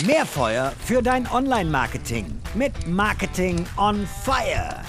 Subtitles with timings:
[0.00, 4.80] Mehr Feuer für dein Online-Marketing mit Marketing on Fire.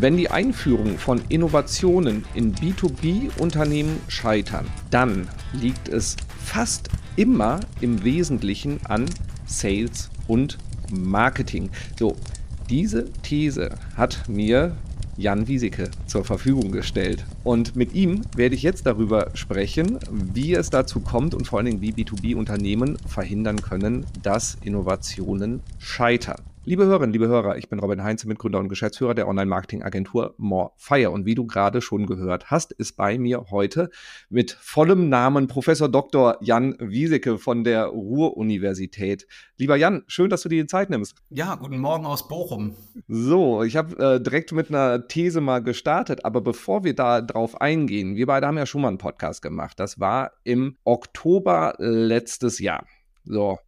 [0.00, 8.80] Wenn die Einführung von Innovationen in B2B-Unternehmen scheitern, dann liegt es fast immer im Wesentlichen
[8.86, 9.04] an
[9.44, 10.58] Sales und
[10.90, 11.70] Marketing.
[11.96, 12.16] So,
[12.68, 14.76] diese These hat mir
[15.16, 17.24] Jan Wieseke zur Verfügung gestellt.
[17.44, 21.66] Und mit ihm werde ich jetzt darüber sprechen, wie es dazu kommt und vor allen
[21.66, 26.42] Dingen, wie B2B-Unternehmen verhindern können, dass Innovationen scheitern.
[26.68, 31.12] Liebe Hörerinnen, liebe Hörer, ich bin Robin Heinze, Mitgründer und Geschäftsführer der Online-Marketing-Agentur Morefire.
[31.12, 33.88] Und wie du gerade schon gehört hast, ist bei mir heute
[34.30, 36.38] mit vollem Namen Professor Dr.
[36.40, 39.28] Jan Wieseke von der Ruhr-Universität.
[39.56, 41.14] Lieber Jan, schön, dass du dir die Zeit nimmst.
[41.30, 42.74] Ja, guten Morgen aus Bochum.
[43.06, 47.60] So, ich habe äh, direkt mit einer These mal gestartet, aber bevor wir da drauf
[47.60, 49.78] eingehen, wir beide haben ja schon mal einen Podcast gemacht.
[49.78, 52.84] Das war im Oktober letztes Jahr.
[53.22, 53.60] So,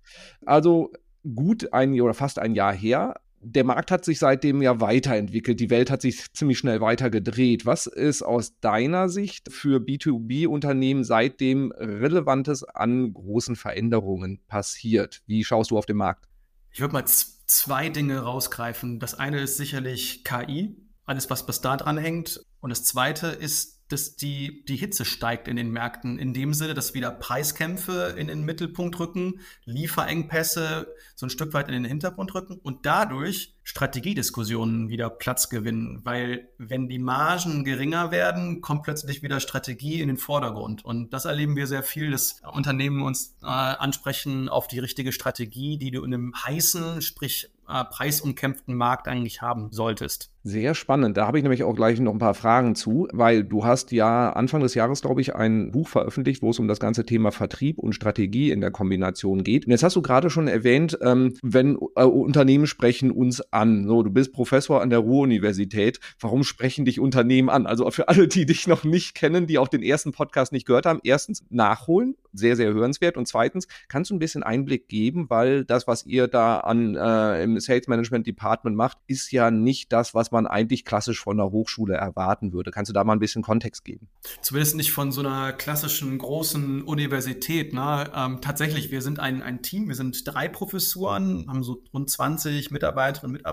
[0.44, 0.90] also
[1.34, 3.14] gut ein oder fast ein Jahr her.
[3.40, 5.60] Der Markt hat sich seitdem ja weiterentwickelt.
[5.60, 7.66] Die Welt hat sich ziemlich schnell weiter gedreht.
[7.66, 15.22] Was ist aus deiner Sicht für B2B-Unternehmen seitdem Relevantes an großen Veränderungen passiert?
[15.26, 16.28] Wie schaust du auf den Markt?
[16.72, 18.98] Ich würde mal zwei Dinge rausgreifen.
[18.98, 22.44] Das eine ist sicherlich KI, alles, was bis da dran hängt.
[22.60, 26.74] Und das zweite ist dass die, die Hitze steigt in den Märkten, in dem Sinne,
[26.74, 32.34] dass wieder Preiskämpfe in den Mittelpunkt rücken, Lieferengpässe so ein Stück weit in den Hintergrund
[32.34, 39.22] rücken und dadurch Strategiediskussionen wieder Platz gewinnen, weil wenn die Margen geringer werden, kommt plötzlich
[39.22, 40.86] wieder Strategie in den Vordergrund.
[40.86, 45.76] Und das erleben wir sehr viel, dass Unternehmen uns äh, ansprechen auf die richtige Strategie,
[45.76, 50.30] die du in einem heißen, sprich äh, preisumkämpften Markt eigentlich haben solltest.
[50.42, 51.18] Sehr spannend.
[51.18, 54.30] Da habe ich nämlich auch gleich noch ein paar Fragen zu, weil du hast ja
[54.30, 57.78] Anfang des Jahres, glaube ich, ein Buch veröffentlicht, wo es um das ganze Thema Vertrieb
[57.78, 59.66] und Strategie in der Kombination geht.
[59.66, 63.86] Und jetzt hast du gerade schon erwähnt, ähm, wenn äh, Unternehmen sprechen uns an.
[63.86, 66.00] So, du bist Professor an der Ruhr-Universität.
[66.20, 67.66] Warum sprechen dich Unternehmen an?
[67.66, 70.86] Also für alle, die dich noch nicht kennen, die auch den ersten Podcast nicht gehört
[70.86, 73.16] haben, erstens nachholen, sehr, sehr hörenswert.
[73.16, 77.42] Und zweitens, kannst du ein bisschen Einblick geben, weil das, was ihr da an äh,
[77.42, 81.50] im Sales Management Department macht, ist ja nicht das, was man eigentlich klassisch von einer
[81.50, 82.70] Hochschule erwarten würde.
[82.70, 84.08] Kannst du da mal ein bisschen Kontext geben?
[84.42, 87.72] Zumindest nicht von so einer klassischen großen Universität.
[87.72, 88.10] Ne?
[88.14, 92.70] Ähm, tatsächlich, wir sind ein, ein Team, wir sind drei Professuren, haben so rund 20
[92.70, 93.47] Mitarbeiterinnen und Mitarbeiter,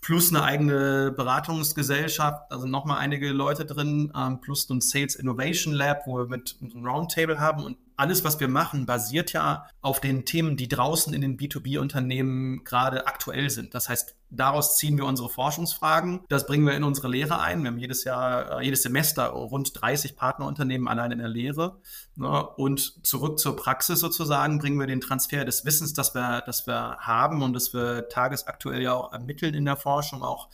[0.00, 6.06] plus eine eigene Beratungsgesellschaft, also nochmal einige Leute drin, ähm, plus ein Sales Innovation Lab,
[6.06, 10.24] wo wir mit einem Roundtable haben und alles, was wir machen, basiert ja auf den
[10.24, 13.74] Themen, die draußen in den B2B-Unternehmen gerade aktuell sind.
[13.74, 16.20] Das heißt, daraus ziehen wir unsere Forschungsfragen.
[16.28, 17.62] Das bringen wir in unsere Lehre ein.
[17.62, 21.80] Wir haben jedes Jahr, äh, jedes Semester rund 30 Partnerunternehmen allein in der Lehre.
[22.14, 22.46] Ne?
[22.56, 26.98] Und zurück zur Praxis sozusagen bringen wir den Transfer des Wissens, das wir, das wir
[27.00, 30.48] haben und das wir tagesaktuell ja auch ermitteln in der Forschung, auch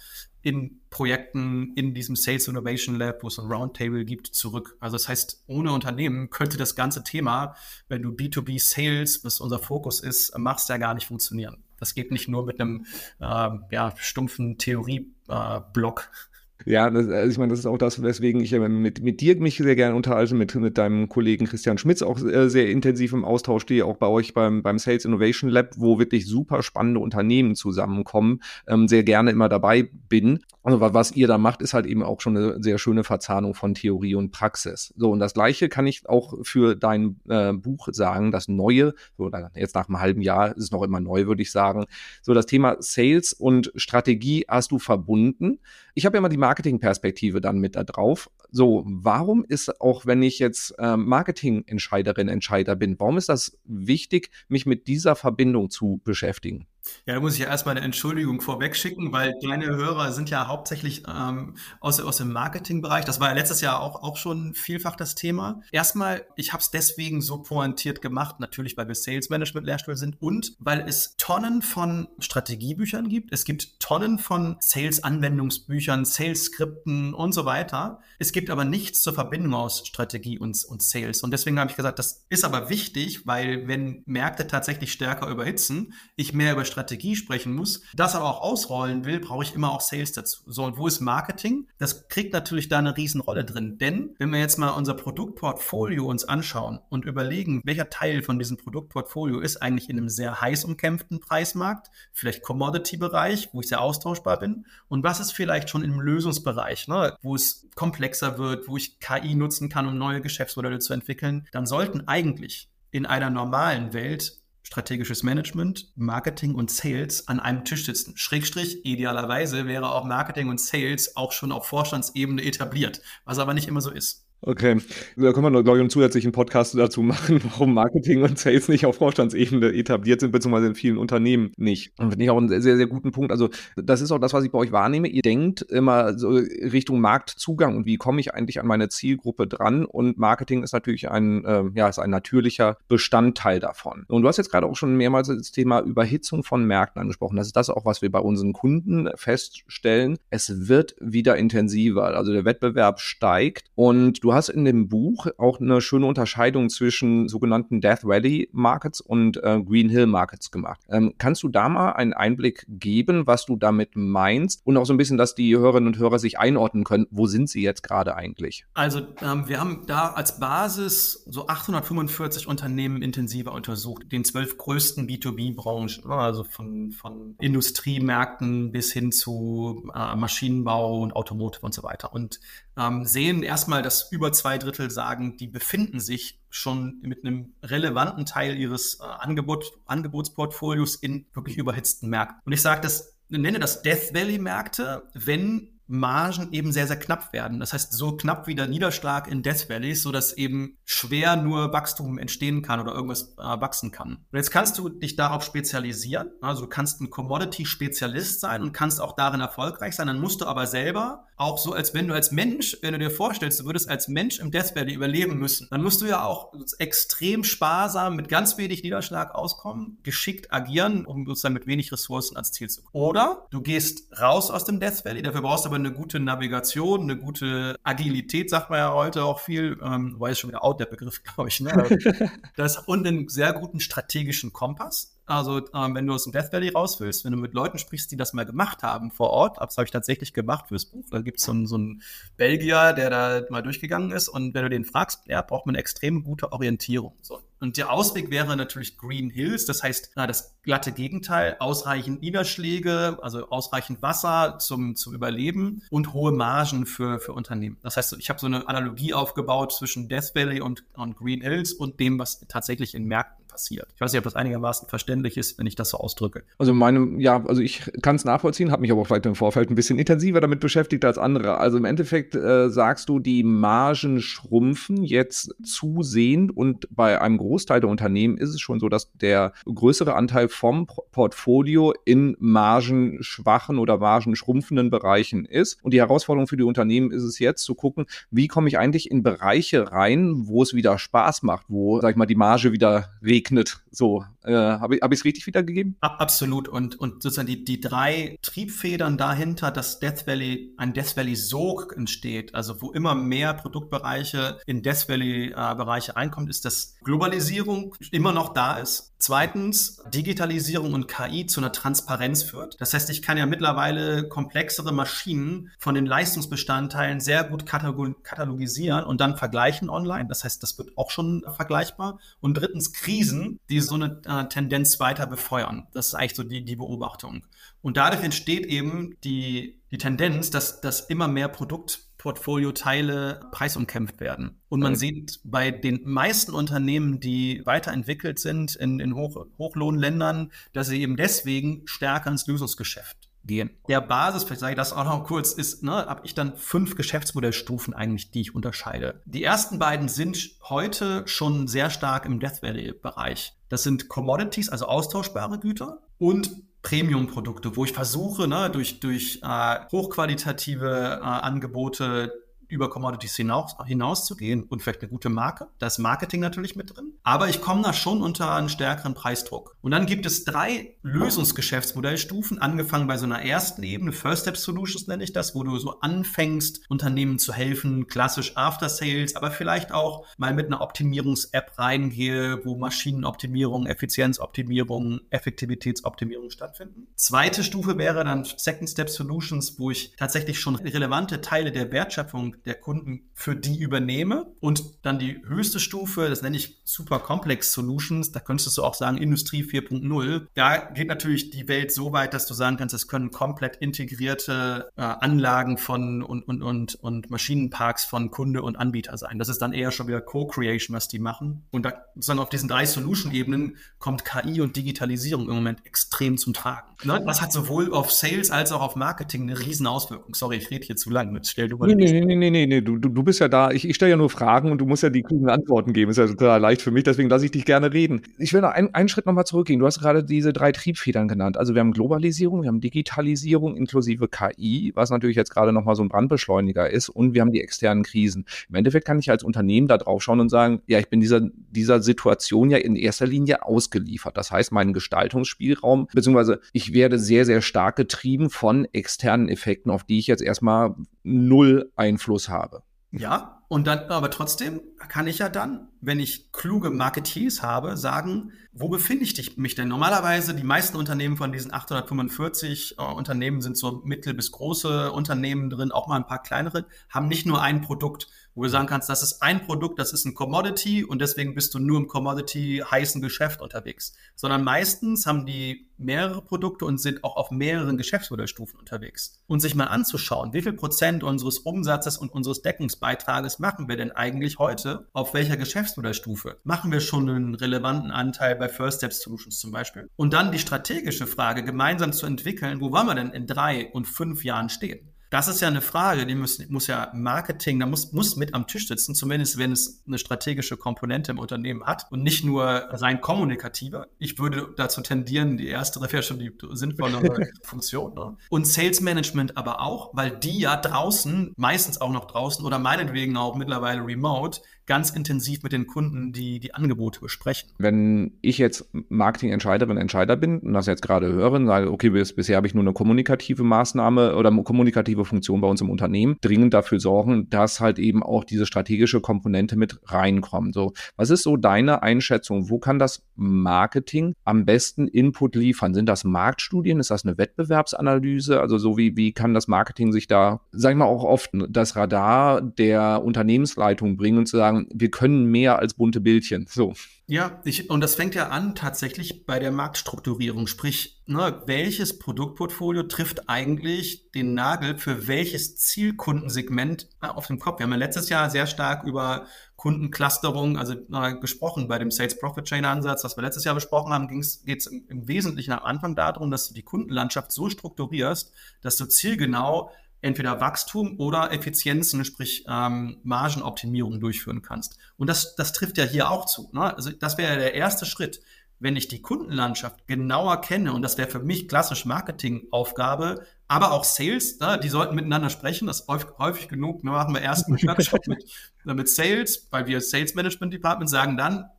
[0.44, 4.76] in Projekten in diesem Sales Innovation Lab, wo es ein Roundtable gibt, zurück.
[4.78, 7.56] Also das heißt, ohne Unternehmen könnte das ganze Thema,
[7.88, 11.64] wenn du B2B Sales, was unser Fokus ist, machst, ja gar nicht funktionieren.
[11.78, 12.84] Das geht nicht nur mit einem
[13.20, 16.10] äh, ja, stumpfen Theorieblock.
[16.12, 16.33] Äh,
[16.66, 19.58] ja, das, also ich meine, das ist auch das, weswegen ich mit, mit dir mich
[19.58, 23.62] sehr gerne unterhalte, mit, mit deinem Kollegen Christian Schmitz auch sehr, sehr intensiv im Austausch
[23.62, 28.40] stehe, auch bei euch beim, beim Sales Innovation Lab, wo wirklich super spannende Unternehmen zusammenkommen,
[28.66, 30.40] ähm, sehr gerne immer dabei bin.
[30.62, 33.74] Also was ihr da macht, ist halt eben auch schon eine sehr schöne Verzahnung von
[33.74, 34.94] Theorie und Praxis.
[34.96, 39.30] So, und das gleiche kann ich auch für dein äh, Buch sagen, das Neue, so
[39.54, 41.84] jetzt nach einem halben Jahr ist es noch immer neu, würde ich sagen.
[42.22, 45.58] So, das Thema Sales und Strategie hast du verbunden.
[45.94, 48.30] Ich habe ja mal die Marketingperspektive dann mit da drauf.
[48.50, 54.30] So, warum ist auch, wenn ich jetzt äh, Marketingentscheiderin, Entscheider bin, warum ist das wichtig,
[54.48, 56.66] mich mit dieser Verbindung zu beschäftigen?
[57.06, 60.46] Ja, da muss ich ja erstmal eine Entschuldigung vorweg schicken, weil deine Hörer sind ja
[60.46, 63.04] hauptsächlich ähm, aus, aus dem Marketingbereich.
[63.04, 65.60] Das war ja letztes Jahr auch, auch schon vielfach das Thema.
[65.72, 70.20] Erstmal, ich habe es deswegen so pointiert gemacht, natürlich, weil wir Sales Management Lehrstuhl sind
[70.20, 73.32] und weil es Tonnen von Strategiebüchern gibt.
[73.32, 78.00] Es gibt Tonnen von Sales-Anwendungsbüchern, Sales-Skripten und so weiter.
[78.18, 81.22] Es gibt aber nichts zur Verbindung aus Strategie und, und Sales.
[81.22, 85.94] Und deswegen habe ich gesagt, das ist aber wichtig, weil wenn Märkte tatsächlich stärker überhitzen,
[86.16, 89.80] ich mehr über Strategie sprechen muss, das aber auch ausrollen will, brauche ich immer auch
[89.80, 90.42] Sales dazu.
[90.46, 91.68] So, und wo ist Marketing?
[91.78, 93.78] Das kriegt natürlich da eine Riesenrolle drin.
[93.78, 98.56] Denn wenn wir jetzt mal unser Produktportfolio uns anschauen und überlegen, welcher Teil von diesem
[98.56, 104.40] Produktportfolio ist eigentlich in einem sehr heiß umkämpften Preismarkt, vielleicht Commodity-Bereich, wo ich sehr austauschbar
[104.40, 108.98] bin, und was ist vielleicht schon im Lösungsbereich, ne, wo es komplexer wird, wo ich
[108.98, 114.40] KI nutzen kann, um neue Geschäftsmodelle zu entwickeln, dann sollten eigentlich in einer normalen Welt
[114.74, 118.16] strategisches Management, Marketing und Sales an einem Tisch sitzen.
[118.16, 123.68] Schrägstrich, idealerweise wäre auch Marketing und Sales auch schon auf Vorstandsebene etabliert, was aber nicht
[123.68, 124.23] immer so ist.
[124.46, 124.76] Okay,
[125.16, 128.84] da können wir, glaube ich, einen zusätzlichen Podcast dazu machen, warum Marketing und Sales nicht
[128.84, 131.98] auf Vorstandsebene etabliert sind, beziehungsweise in vielen Unternehmen nicht.
[131.98, 133.32] Und finde ich auch einen sehr, sehr guten Punkt.
[133.32, 135.08] Also das ist auch das, was ich bei euch wahrnehme.
[135.08, 139.86] Ihr denkt immer so Richtung Marktzugang und wie komme ich eigentlich an meine Zielgruppe dran?
[139.86, 144.04] Und Marketing ist natürlich ein, äh, ja, ist ein natürlicher Bestandteil davon.
[144.08, 147.36] Und du hast jetzt gerade auch schon mehrmals das Thema Überhitzung von Märkten angesprochen.
[147.36, 150.18] Das ist das auch, was wir bei unseren Kunden feststellen.
[150.28, 152.14] Es wird wieder intensiver.
[152.14, 157.28] Also der Wettbewerb steigt und du hast in dem Buch auch eine schöne Unterscheidung zwischen
[157.28, 160.80] sogenannten Death Valley Markets und äh, Green Hill Markets gemacht.
[160.88, 164.92] Ähm, kannst du da mal einen Einblick geben, was du damit meinst und auch so
[164.92, 168.16] ein bisschen, dass die Hörerinnen und Hörer sich einordnen können, wo sind sie jetzt gerade
[168.16, 168.66] eigentlich?
[168.74, 175.08] Also ähm, wir haben da als Basis so 845 Unternehmen intensiver untersucht, den zwölf größten
[175.08, 181.82] B2B-Branchen, ne, also von, von Industriemärkten bis hin zu äh, Maschinenbau und Automotive und so
[181.82, 182.12] weiter.
[182.12, 182.40] Und
[182.76, 188.26] ähm, sehen erstmal, dass über zwei Drittel sagen, die befinden sich schon mit einem relevanten
[188.26, 192.40] Teil ihres äh, Angebot, Angebotsportfolios in wirklich überhitzten Märkten.
[192.44, 197.32] Und ich sage das, nenne das Death Valley Märkte, wenn Margen eben sehr, sehr knapp
[197.32, 197.60] werden.
[197.60, 201.72] Das heißt, so knapp wie der Niederschlag in Death Valleys, so dass eben schwer nur
[201.72, 204.24] Wachstum entstehen kann oder irgendwas äh, wachsen kann.
[204.30, 206.30] Und jetzt kannst du dich darauf spezialisieren.
[206.40, 210.06] Also du kannst ein Commodity-Spezialist sein und kannst auch darin erfolgreich sein.
[210.06, 213.10] Dann musst du aber selber auch so, als wenn du als Mensch, wenn du dir
[213.10, 216.52] vorstellst, du würdest als Mensch im Death Valley überleben müssen, dann musst du ja auch
[216.78, 222.52] extrem sparsam mit ganz wenig Niederschlag auskommen, geschickt agieren, um sozusagen mit wenig Ressourcen ans
[222.52, 223.04] Ziel zu kommen.
[223.04, 227.02] Oder du gehst raus aus dem Death Valley, dafür brauchst du aber eine gute Navigation,
[227.02, 230.80] eine gute Agilität, sagt man ja heute auch viel, ähm, weil es schon wieder out
[230.80, 231.60] der Begriff, glaube ich.
[231.60, 231.98] Ne?
[232.56, 235.13] das, und einen sehr guten strategischen Kompass.
[235.26, 238.10] Also, ähm, wenn du aus dem Death Valley raus willst, wenn du mit Leuten sprichst,
[238.10, 241.04] die das mal gemacht haben vor Ort, das habe ich tatsächlich gemacht fürs Buch.
[241.10, 242.02] Da gibt es so, einen, so einen
[242.36, 244.28] Belgier, der da mal durchgegangen ist.
[244.28, 247.16] Und wenn du den fragst, ja, braucht man eine extrem gute Orientierung.
[247.22, 247.40] So.
[247.64, 253.18] Und der Ausweg wäre natürlich Green Hills, das heißt, na, das glatte Gegenteil, ausreichend Niederschläge,
[253.22, 257.78] also ausreichend Wasser zum, zum Überleben und hohe Margen für, für Unternehmen.
[257.82, 261.72] Das heißt, ich habe so eine Analogie aufgebaut zwischen Death Valley und, und Green Hills
[261.72, 263.86] und dem, was tatsächlich in Märkten passiert.
[263.94, 266.42] Ich weiß nicht, ob das einigermaßen verständlich ist, wenn ich das so ausdrücke.
[266.58, 269.76] Also meine, ja, also ich kann es nachvollziehen, habe mich aber vielleicht im Vorfeld ein
[269.76, 271.58] bisschen intensiver damit beschäftigt als andere.
[271.58, 277.80] Also im Endeffekt äh, sagst du, die Margen schrumpfen jetzt zusehend und bei einem Großteil
[277.80, 283.98] der Unternehmen ist es schon so, dass der größere Anteil vom Portfolio in margenschwachen oder
[283.98, 285.78] margenschrumpfenden Bereichen ist.
[285.84, 289.10] Und die Herausforderung für die Unternehmen ist es jetzt zu gucken, wie komme ich eigentlich
[289.12, 293.10] in Bereiche rein, wo es wieder Spaß macht, wo, sag ich mal, die Marge wieder
[293.22, 293.80] regelt regnet.
[293.92, 295.96] So, äh, habe ich es richtig wiedergegeben?
[296.00, 296.68] Absolut.
[296.68, 301.94] Und, und sozusagen die, die drei Triebfedern dahinter, dass Death Valley, ein Death Valley Sog
[301.96, 307.94] entsteht, also wo immer mehr Produktbereiche in Death Valley äh, Bereiche einkommt, ist, dass Globalisierung
[308.10, 309.14] immer noch da ist.
[309.26, 312.78] Zweitens, Digitalisierung und KI zu einer Transparenz führt.
[312.78, 319.22] Das heißt, ich kann ja mittlerweile komplexere Maschinen von den Leistungsbestandteilen sehr gut katalogisieren und
[319.22, 320.26] dann vergleichen online.
[320.28, 322.18] Das heißt, das wird auch schon vergleichbar.
[322.40, 325.86] Und drittens, Krisen, die so eine äh, Tendenz weiter befeuern.
[325.92, 327.44] Das ist eigentlich so die, die Beobachtung.
[327.82, 334.60] Und dadurch entsteht eben die, die Tendenz, dass, dass immer mehr Produktportfolio-Teile preisumkämpft werden.
[334.68, 340.88] Und man sieht bei den meisten Unternehmen, die weiterentwickelt sind in, in Hoch, Hochlohnländern, dass
[340.88, 343.70] sie eben deswegen stärker ins Lösungsgeschäft gehen.
[343.88, 346.96] Der Basis, vielleicht sage ich das auch noch kurz, ist, ne, habe ich dann fünf
[346.96, 349.22] Geschäftsmodellstufen eigentlich, die ich unterscheide.
[349.26, 353.52] Die ersten beiden sind heute schon sehr stark im Death Valley-Bereich.
[353.74, 359.80] Das sind Commodities, also austauschbare Güter und Premium-Produkte, wo ich versuche, ne, durch, durch äh,
[359.90, 362.43] hochqualitative äh, Angebote
[362.74, 365.68] über Commodities hinaus, hinaus zu gehen und vielleicht eine gute Marke.
[365.78, 367.14] Da ist Marketing natürlich mit drin.
[367.22, 369.76] Aber ich komme da schon unter einen stärkeren Preisdruck.
[369.80, 375.06] Und dann gibt es drei Lösungsgeschäftsmodellstufen, angefangen bei so einer ersten Ebene, First Step Solutions
[375.06, 379.92] nenne ich das, wo du so anfängst, Unternehmen zu helfen, klassisch After Sales, aber vielleicht
[379.92, 387.06] auch mal mit einer Optimierungs-App reingehe, wo Maschinenoptimierung, Effizienzoptimierung, Effektivitätsoptimierung stattfinden.
[387.14, 392.56] Zweite Stufe wäre dann Second Step Solutions, wo ich tatsächlich schon relevante Teile der Wertschöpfung
[392.64, 394.46] der Kunden für die übernehme.
[394.60, 398.94] Und dann die höchste Stufe, das nenne ich Super Complex Solutions, da könntest du auch
[398.94, 400.46] sagen Industrie 4.0.
[400.54, 404.90] Da geht natürlich die Welt so weit, dass du sagen kannst, es können komplett integrierte
[404.96, 409.38] äh, Anlagen von und, und, und, und Maschinenparks von Kunde und Anbieter sein.
[409.38, 411.66] Das ist dann eher schon wieder Co-Creation, was die machen.
[411.70, 416.54] Und da sozusagen auf diesen drei Solution-Ebenen kommt KI und Digitalisierung im Moment extrem zum
[416.54, 416.88] Tragen.
[417.04, 417.22] Ne?
[417.26, 420.34] Das hat sowohl auf Sales als auch auf Marketing eine riesen Auswirkung.
[420.34, 421.34] Sorry, ich rede hier zu lang.
[421.34, 423.70] Jetzt stell du mal nee, nee, nee, nee, nee, nee, du, du bist ja da.
[423.70, 426.10] Ich, ich stelle ja nur Fragen und du musst ja die klugen Antworten geben.
[426.10, 428.22] Ist ja total leicht für mich, deswegen lasse ich dich gerne reden.
[428.38, 429.80] Ich will noch ein, einen Schritt nochmal zurückgehen.
[429.80, 431.56] Du hast gerade diese drei Triebfedern genannt.
[431.56, 436.02] Also wir haben Globalisierung, wir haben Digitalisierung inklusive KI, was natürlich jetzt gerade nochmal so
[436.02, 438.44] ein Brandbeschleuniger ist und wir haben die externen Krisen.
[438.68, 441.40] Im Endeffekt kann ich als Unternehmen da drauf schauen und sagen, ja, ich bin dieser,
[441.70, 444.36] dieser Situation ja in erster Linie ausgeliefert.
[444.36, 450.04] Das heißt, mein Gestaltungsspielraum, beziehungsweise ich werde sehr, sehr stark getrieben von externen Effekten, auf
[450.04, 452.82] die ich jetzt erstmal null Einfluss habe.
[453.16, 458.52] Ja, und dann, aber trotzdem kann ich ja dann, wenn ich kluge Marketeers habe, sagen,
[458.72, 459.86] wo befinde ich mich denn?
[459.86, 465.70] Normalerweise, die meisten Unternehmen von diesen 845 äh, Unternehmen sind so mittel- bis große Unternehmen
[465.70, 469.08] drin, auch mal ein paar kleinere, haben nicht nur ein Produkt, wo du sagen kannst,
[469.08, 472.82] das ist ein Produkt, das ist ein Commodity und deswegen bist du nur im Commodity
[472.88, 474.12] heißen Geschäft unterwegs.
[474.36, 479.40] Sondern meistens haben die mehrere Produkte und sind auch auf mehreren Geschäftsmodellstufen unterwegs.
[479.46, 484.12] Und sich mal anzuschauen, wie viel Prozent unseres Umsatzes und unseres Deckungsbeitrages machen wir denn
[484.12, 485.08] eigentlich heute?
[485.12, 486.58] Auf welcher Geschäftsmodellstufe?
[486.64, 490.10] Machen wir schon einen relevanten Anteil bei First Step Solutions zum Beispiel?
[490.16, 494.06] Und dann die strategische Frage gemeinsam zu entwickeln, wo wollen wir denn in drei und
[494.06, 495.13] fünf Jahren stehen?
[495.34, 498.68] Das ist ja eine Frage, die muss, muss ja Marketing, da muss, muss mit am
[498.68, 503.20] Tisch sitzen, zumindest wenn es eine strategische Komponente im Unternehmen hat und nicht nur rein
[503.20, 504.06] kommunikativer.
[504.20, 507.20] Ich würde dazu tendieren, die erste wäre schon die sinnvolle
[507.64, 508.14] Funktion.
[508.14, 508.36] Ne?
[508.48, 513.36] Und Sales Management aber auch, weil die ja draußen, meistens auch noch draußen oder meinetwegen
[513.36, 517.70] auch mittlerweile remote, ganz intensiv mit den Kunden die, die Angebote besprechen.
[517.78, 522.34] Wenn ich jetzt Marketingentscheiderin, Entscheider bin und das jetzt gerade höre und sage, okay, bis,
[522.34, 526.74] bisher habe ich nur eine kommunikative Maßnahme oder kommunikative Funktion bei uns im Unternehmen, dringend
[526.74, 530.74] dafür sorgen, dass halt eben auch diese strategische Komponente mit reinkommt.
[530.74, 532.70] So, was ist so deine Einschätzung?
[532.70, 535.94] Wo kann das Marketing am besten Input liefern?
[535.94, 537.00] Sind das Marktstudien?
[537.00, 538.60] Ist das eine Wettbewerbsanalyse?
[538.60, 541.96] Also so wie, wie kann das Marketing sich da, sag ich mal, auch oft das
[541.96, 546.66] Radar der Unternehmensleitung bringen und zu sagen, wir können mehr als bunte Bildchen.
[546.68, 546.94] So.
[547.26, 550.66] Ja, ich, und das fängt ja an tatsächlich bei der Marktstrukturierung.
[550.66, 557.78] Sprich, ne, welches Produktportfolio trifft eigentlich den Nagel für welches Zielkundensegment äh, auf dem Kopf?
[557.78, 562.38] Wir haben ja letztes Jahr sehr stark über Kundenclusterung, also äh, gesprochen bei dem Sales
[562.38, 566.14] Profit Chain Ansatz, was wir letztes Jahr besprochen haben, geht es im Wesentlichen am Anfang
[566.14, 568.52] darum, dass du die Kundenlandschaft so strukturierst,
[568.82, 569.90] dass du zielgenau
[570.24, 574.96] entweder Wachstum oder Effizienzen, sprich ähm, Margenoptimierung durchführen kannst.
[575.16, 576.70] Und das, das trifft ja hier auch zu.
[576.72, 576.96] Ne?
[576.96, 578.40] Also das wäre der erste Schritt.
[578.80, 584.04] Wenn ich die Kundenlandschaft genauer kenne, und das wäre für mich klassisch Marketingaufgabe, aber auch
[584.04, 584.80] Sales, ne?
[584.82, 587.04] die sollten miteinander sprechen, das ist häufig, häufig genug.
[587.04, 587.10] Ne?
[587.10, 588.44] Machen wir erst einen Workshop mit,
[588.84, 591.70] mit Sales, weil wir Sales Management Department sagen dann,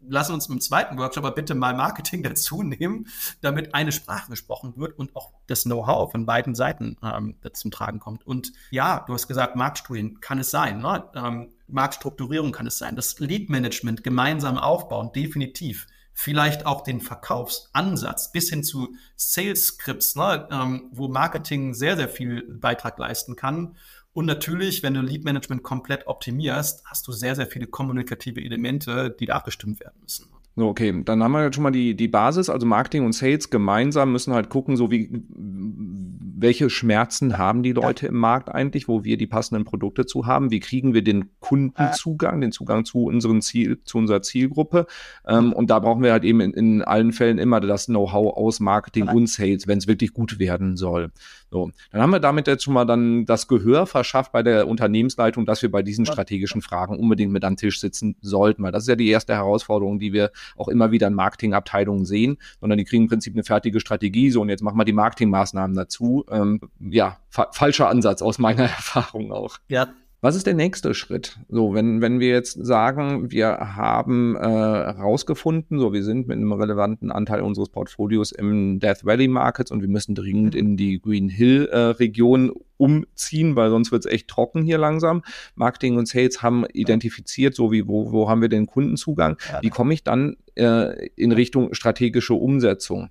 [0.00, 3.06] lassen uns im zweiten Workshop aber bitte mal Marketing dazu nehmen,
[3.40, 7.98] damit eine Sprache gesprochen wird und auch das Know-how von beiden Seiten ähm, zum Tragen
[7.98, 8.26] kommt.
[8.26, 11.04] Und ja, du hast gesagt, Marktstudien kann es sein, ne?
[11.14, 15.86] ähm, Marktstrukturierung kann es sein, das Lead-Management gemeinsam aufbauen, definitiv.
[16.20, 20.48] Vielleicht auch den Verkaufsansatz bis hin zu Sales-Scripts, ne?
[20.50, 23.76] ähm, wo Marketing sehr, sehr viel Beitrag leisten kann.
[24.12, 29.14] Und natürlich, wenn du Lead Management komplett optimierst, hast du sehr, sehr viele kommunikative Elemente,
[29.18, 30.26] die da abgestimmt werden müssen.
[30.58, 33.48] So, okay, dann haben wir jetzt schon mal die, die Basis, also Marketing und Sales
[33.48, 38.08] gemeinsam müssen halt gucken, so wie, welche Schmerzen haben die Leute ja.
[38.10, 42.40] im Markt eigentlich, wo wir die passenden Produkte zu haben, wie kriegen wir den Kundenzugang,
[42.40, 44.86] den Zugang zu unseren Ziel, zu unserer Zielgruppe.
[45.28, 48.58] Ähm, und da brauchen wir halt eben in, in allen Fällen immer das Know-how aus
[48.58, 51.12] Marketing und Sales, wenn es wirklich gut werden soll.
[51.50, 55.46] So, dann haben wir damit jetzt schon mal dann das Gehör verschafft bei der Unternehmensleitung,
[55.46, 58.88] dass wir bei diesen strategischen Fragen unbedingt mit am Tisch sitzen sollten, weil das ist
[58.88, 63.04] ja die erste Herausforderung, die wir auch immer wieder in Marketingabteilungen sehen, sondern die kriegen
[63.04, 66.24] im Prinzip eine fertige Strategie, so und jetzt machen wir die Marketingmaßnahmen dazu.
[66.30, 69.56] Ähm, ja, fa falscher Ansatz aus meiner Erfahrung auch.
[69.68, 69.88] Ja,
[70.20, 71.38] was ist der nächste Schritt?
[71.48, 76.52] So, wenn, wenn wir jetzt sagen, wir haben äh, herausgefunden, so wir sind mit einem
[76.52, 81.28] relevanten Anteil unseres Portfolios im Death Valley Markets und wir müssen dringend in die Green
[81.28, 85.22] Hill äh, Region umziehen, weil sonst wird es echt trocken hier langsam.
[85.54, 89.36] Marketing und Sales haben identifiziert, so wie wo, wo haben wir den Kundenzugang.
[89.62, 93.10] Wie komme ich dann äh, in Richtung strategische Umsetzung?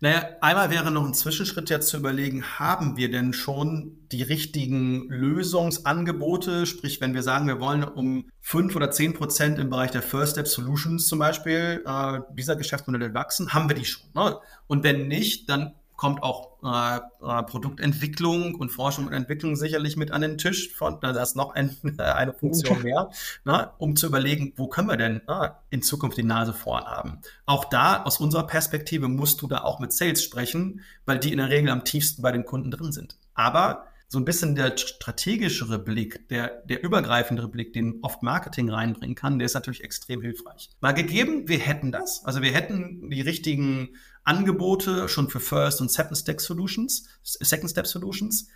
[0.00, 5.08] Naja, einmal wäre noch ein Zwischenschritt jetzt zu überlegen, haben wir denn schon die richtigen
[5.08, 6.66] Lösungsangebote?
[6.66, 10.32] Sprich, wenn wir sagen, wir wollen um fünf oder zehn Prozent im Bereich der First
[10.32, 14.08] Step Solutions zum Beispiel äh, dieser Geschäftsmodelle wachsen, haben wir die schon.
[14.14, 14.38] Ne?
[14.66, 20.12] Und wenn nicht, dann kommt auch äh, äh, Produktentwicklung und Forschung und Entwicklung sicherlich mit
[20.12, 20.72] an den Tisch.
[20.72, 23.10] Von, da ist noch ein, eine Funktion mehr,
[23.44, 27.18] na, um zu überlegen, wo können wir denn na, in Zukunft die Nase vorn haben.
[27.46, 31.38] Auch da, aus unserer Perspektive, musst du da auch mit Sales sprechen, weil die in
[31.38, 33.16] der Regel am tiefsten bei den Kunden drin sind.
[33.34, 39.16] Aber so ein bisschen der strategischere Blick, der, der übergreifendere Blick, den oft Marketing reinbringen
[39.16, 40.70] kann, der ist natürlich extrem hilfreich.
[40.80, 43.96] Mal gegeben, wir hätten das, also wir hätten die richtigen
[44.28, 48.48] Angebote schon für First und Second Step Solutions, Second Step Solutions,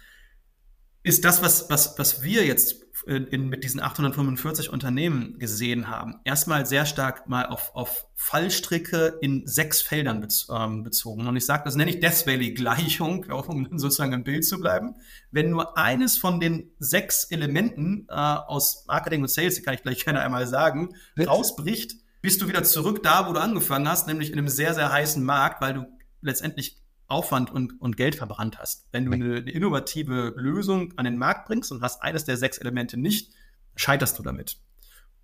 [1.03, 2.77] ist das, was, was, was wir jetzt
[3.07, 9.19] in, in, mit diesen 845 Unternehmen gesehen haben, erstmal sehr stark mal auf, auf Fallstricke
[9.21, 11.27] in sechs Feldern bez, ähm, bezogen.
[11.27, 14.95] Und ich sage, das nenne ich Death Valley-Gleichung, um sozusagen im Bild zu bleiben.
[15.31, 19.83] Wenn nur eines von den sechs Elementen äh, aus Marketing und Sales, die kann ich
[19.83, 21.29] gleich gerne einmal sagen, Bitte?
[21.29, 24.91] rausbricht, bist du wieder zurück da, wo du angefangen hast, nämlich in einem sehr, sehr
[24.91, 25.87] heißen Markt, weil du
[26.23, 28.87] letztendlich Aufwand und, und Geld verbrannt hast.
[28.93, 32.59] Wenn du eine, eine innovative Lösung an den Markt bringst und hast eines der sechs
[32.59, 33.33] Elemente nicht,
[33.75, 34.59] scheiterst du damit.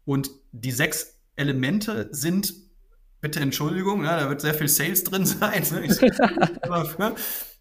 [0.04, 2.52] Und die sechs Elemente sind
[3.20, 5.64] bitte Entschuldigung, ja, da wird sehr viel Sales drin sein.
[6.98, 7.14] Ne?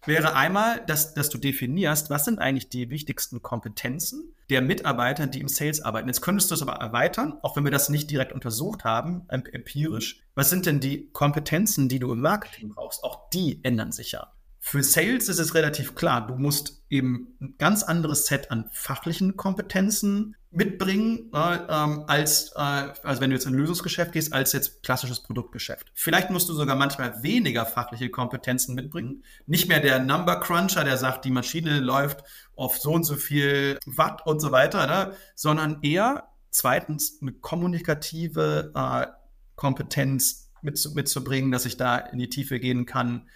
[0.06, 5.40] wäre einmal, dass, dass du definierst, was sind eigentlich die wichtigsten Kompetenzen der Mitarbeiter, die
[5.40, 6.08] im Sales arbeiten.
[6.08, 10.22] Jetzt könntest du es aber erweitern, auch wenn wir das nicht direkt untersucht haben, empirisch.
[10.34, 13.04] Was sind denn die Kompetenzen, die du im Marketing brauchst?
[13.04, 14.32] Auch die ändern sich ja.
[14.60, 19.36] Für Sales ist es relativ klar, du musst eben ein ganz anderes Set an fachlichen
[19.36, 22.58] Kompetenzen mitbringen, äh, ähm, als, äh,
[23.02, 25.92] also wenn du jetzt in ein Lösungsgeschäft gehst, als jetzt klassisches Produktgeschäft.
[25.94, 29.24] Vielleicht musst du sogar manchmal weniger fachliche Kompetenzen mitbringen.
[29.46, 32.24] Nicht mehr der Number Cruncher, der sagt, die Maschine läuft
[32.56, 35.14] auf so und so viel Watt und so weiter, ne?
[35.34, 39.06] sondern eher zweitens eine kommunikative äh,
[39.54, 43.28] Kompetenz mit, mitzubringen, dass ich da in die Tiefe gehen kann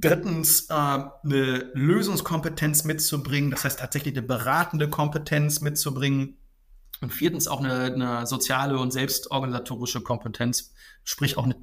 [0.00, 6.36] Drittens, äh, eine Lösungskompetenz mitzubringen, das heißt tatsächlich eine beratende Kompetenz mitzubringen.
[7.02, 11.56] Und viertens auch eine, eine soziale und selbstorganisatorische Kompetenz, sprich auch eine,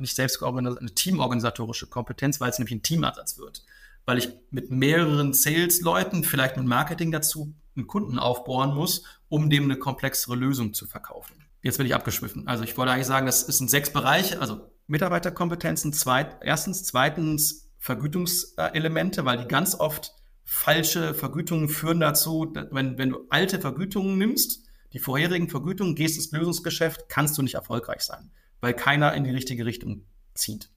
[0.00, 3.64] nicht selbstorganisatorische, eine teamorganisatorische Kompetenz, weil es nämlich ein Teamansatz wird.
[4.04, 9.64] Weil ich mit mehreren Sales-Leuten, vielleicht mit Marketing dazu, einen Kunden aufbohren muss, um dem
[9.64, 11.34] eine komplexere Lösung zu verkaufen.
[11.62, 12.46] Jetzt bin ich abgeschwiffen.
[12.46, 19.24] Also ich wollte eigentlich sagen, das sind sechs Bereiche, also Mitarbeiterkompetenzen, zweit, erstens, zweitens Vergütungselemente,
[19.24, 20.12] weil die ganz oft
[20.44, 26.30] falsche Vergütungen führen dazu, wenn, wenn du alte Vergütungen nimmst, die vorherigen Vergütungen, gehst ins
[26.30, 30.70] Lösungsgeschäft, kannst du nicht erfolgreich sein, weil keiner in die richtige Richtung zieht.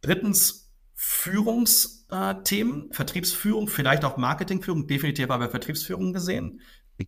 [0.00, 6.60] Drittens, Führungsthemen, Vertriebsführung, vielleicht auch Marketingführung, definitiv aber bei Vertriebsführung gesehen,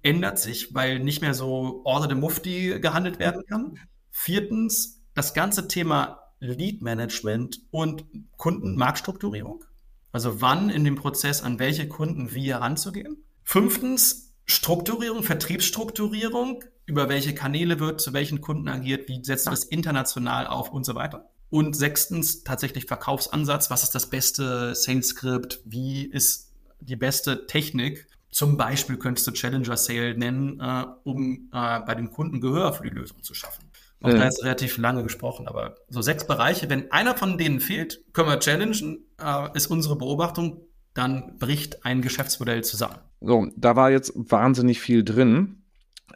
[0.03, 3.79] ändert sich, weil nicht mehr so Order de Mufti gehandelt werden kann.
[4.11, 8.05] Viertens, das ganze Thema Lead Management und
[8.37, 9.65] Kundenmarktstrukturierung.
[10.11, 13.25] Also wann in dem Prozess an welche Kunden wie heranzugehen.
[13.45, 19.65] Fünftens, Strukturierung, Vertriebsstrukturierung, über welche Kanäle wird zu welchen Kunden agiert, wie setzt du das
[19.65, 21.31] international auf und so weiter.
[21.49, 28.09] Und sechstens, tatsächlich Verkaufsansatz, was ist das beste Sales Script, wie ist die beste Technik.
[28.31, 32.85] Zum Beispiel könntest du Challenger Sale nennen, äh, um äh, bei den Kunden Gehör für
[32.85, 33.65] die Lösung zu schaffen.
[34.03, 34.17] Auch ja.
[34.17, 38.29] da ist relativ lange gesprochen, aber so sechs Bereiche, wenn einer von denen fehlt, können
[38.29, 40.63] wir challengen, äh, ist unsere Beobachtung,
[40.95, 42.99] dann bricht ein Geschäftsmodell zusammen.
[43.21, 45.62] So, da war jetzt wahnsinnig viel drin.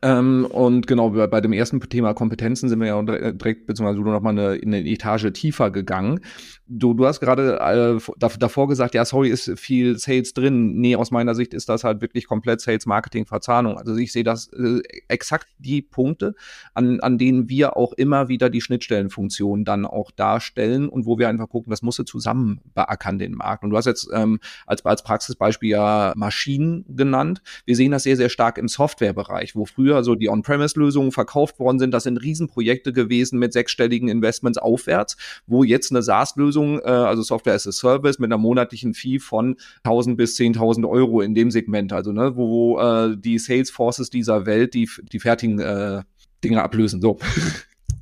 [0.03, 4.05] Ähm, und genau, bei, bei, dem ersten Thema Kompetenzen sind wir ja direkt, beziehungsweise du
[4.05, 6.21] noch mal eine, eine Etage tiefer gegangen.
[6.67, 10.79] Du, du hast gerade äh, davor gesagt, ja, sorry, ist viel Sales drin.
[10.79, 13.79] Nee, aus meiner Sicht ist das halt wirklich komplett Sales Marketing Verzahnung.
[13.79, 16.35] Also ich sehe das äh, exakt die Punkte,
[16.75, 21.29] an, an denen wir auch immer wieder die Schnittstellenfunktion dann auch darstellen und wo wir
[21.29, 23.63] einfach gucken, das musst du zusammen beackern, den Markt.
[23.63, 27.43] Und du hast jetzt ähm, als, als Praxisbeispiel ja Maschinen genannt.
[27.65, 31.79] Wir sehen das sehr, sehr stark im Softwarebereich, wo früher so die On-Premise-Lösungen verkauft worden
[31.79, 31.93] sind.
[31.93, 37.23] Das sind Riesenprojekte gewesen mit sechsstelligen Investments aufwärts, wo jetzt eine SaaS-Lösung Lösung, äh, also
[37.23, 41.51] Software as a Service mit einer monatlichen Fee von 1000 bis 10.000 Euro in dem
[41.51, 46.03] Segment, also ne, wo, wo äh, die Salesforces dieser Welt die, die fertigen äh,
[46.43, 47.01] Dinge ablösen.
[47.01, 47.19] So.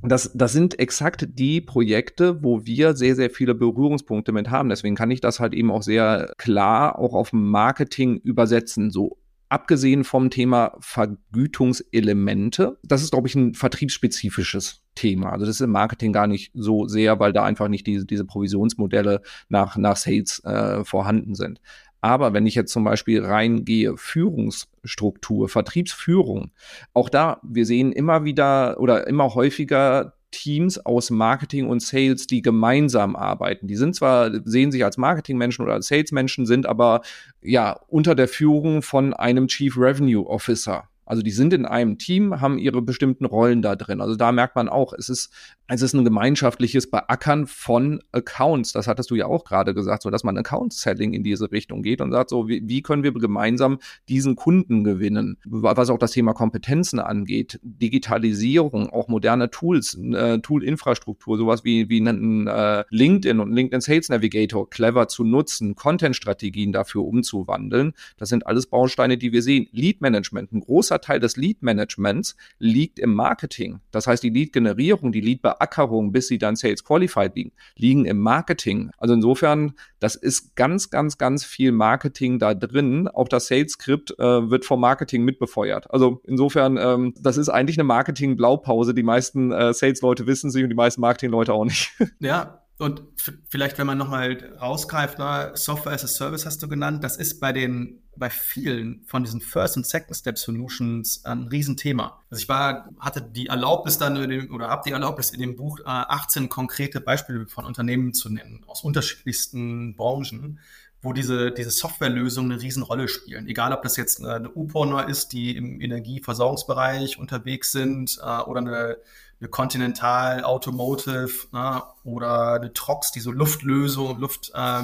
[0.01, 4.69] Das, das sind exakt die Projekte, wo wir sehr, sehr viele Berührungspunkte mit haben.
[4.69, 8.91] Deswegen kann ich das halt eben auch sehr klar auch auf Marketing übersetzen.
[8.91, 9.17] So
[9.55, 15.31] abgesehen vom Thema Vergütungselemente, das ist, glaube ich, ein vertriebsspezifisches Thema.
[15.31, 18.25] Also das ist im Marketing gar nicht so sehr, weil da einfach nicht diese, diese
[18.25, 21.61] Provisionsmodelle nach, nach Sales äh, vorhanden sind.
[22.01, 26.51] Aber wenn ich jetzt zum Beispiel reingehe, Führungsstruktur, Vertriebsführung,
[26.93, 32.41] auch da, wir sehen immer wieder oder immer häufiger Teams aus Marketing und Sales, die
[32.41, 33.67] gemeinsam arbeiten.
[33.67, 37.01] Die sind zwar, sehen sich als Marketingmenschen oder als Salesmenschen, sind aber
[37.41, 40.89] ja unter der Führung von einem Chief Revenue Officer.
[41.05, 44.01] Also die sind in einem Team, haben ihre bestimmten Rollen da drin.
[44.01, 45.31] Also da merkt man auch, es ist,
[45.67, 48.73] es ist ein gemeinschaftliches Beackern von Accounts.
[48.73, 52.01] Das hattest du ja auch gerade gesagt, so dass man Account-Selling in diese Richtung geht
[52.01, 55.37] und sagt, so wie, wie können wir gemeinsam diesen Kunden gewinnen?
[55.45, 61.99] Was auch das Thema Kompetenzen angeht, Digitalisierung, auch moderne Tools, äh, Tool-Infrastruktur, sowas wie, wie
[61.99, 67.93] einen äh, LinkedIn und LinkedIn Sales Navigator clever zu nutzen, Content-Strategien dafür umzuwandeln.
[68.17, 69.67] Das sind alles Bausteine, die wir sehen.
[69.71, 73.79] Lead-Management, ein großer großer Teil des Lead-Managements liegt im Marketing.
[73.91, 78.91] Das heißt, die Lead-Generierung, die Lead-Beackerung, bis sie dann Sales Qualified liegen, liegen im Marketing.
[78.97, 83.07] Also insofern, das ist ganz, ganz, ganz viel Marketing da drin.
[83.07, 85.91] Auch das Sales-Skript äh, wird vom Marketing mitbefeuert.
[85.91, 88.93] Also insofern, ähm, das ist eigentlich eine Marketing-Blaupause.
[88.93, 91.91] Die meisten äh, Sales-Leute wissen sie und die meisten Marketing-Leute auch nicht.
[92.19, 93.03] Ja, und
[93.47, 97.39] vielleicht, wenn man nochmal rausgreift, na, Software as a Service hast du genannt, das ist
[97.39, 102.21] bei den, bei vielen von diesen First und Second Step Solutions ein Riesenthema.
[102.29, 104.17] Also ich war, hatte die Erlaubnis dann
[104.51, 108.83] oder habe die Erlaubnis in dem Buch 18 konkrete Beispiele von Unternehmen zu nennen, aus
[108.83, 110.59] unterschiedlichsten Branchen,
[111.01, 113.47] wo diese, diese Softwarelösungen eine Riesenrolle spielen.
[113.47, 118.97] Egal, ob das jetzt eine UPONer ist, die im Energieversorgungsbereich unterwegs sind äh, oder eine
[119.39, 124.83] eine Continental Automotive ne, oder eine Trox, die so Luftlösung, Luft, äh,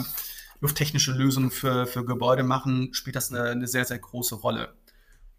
[0.60, 4.74] lufttechnische Lösungen für, für Gebäude machen, spielt das eine, eine sehr, sehr große Rolle.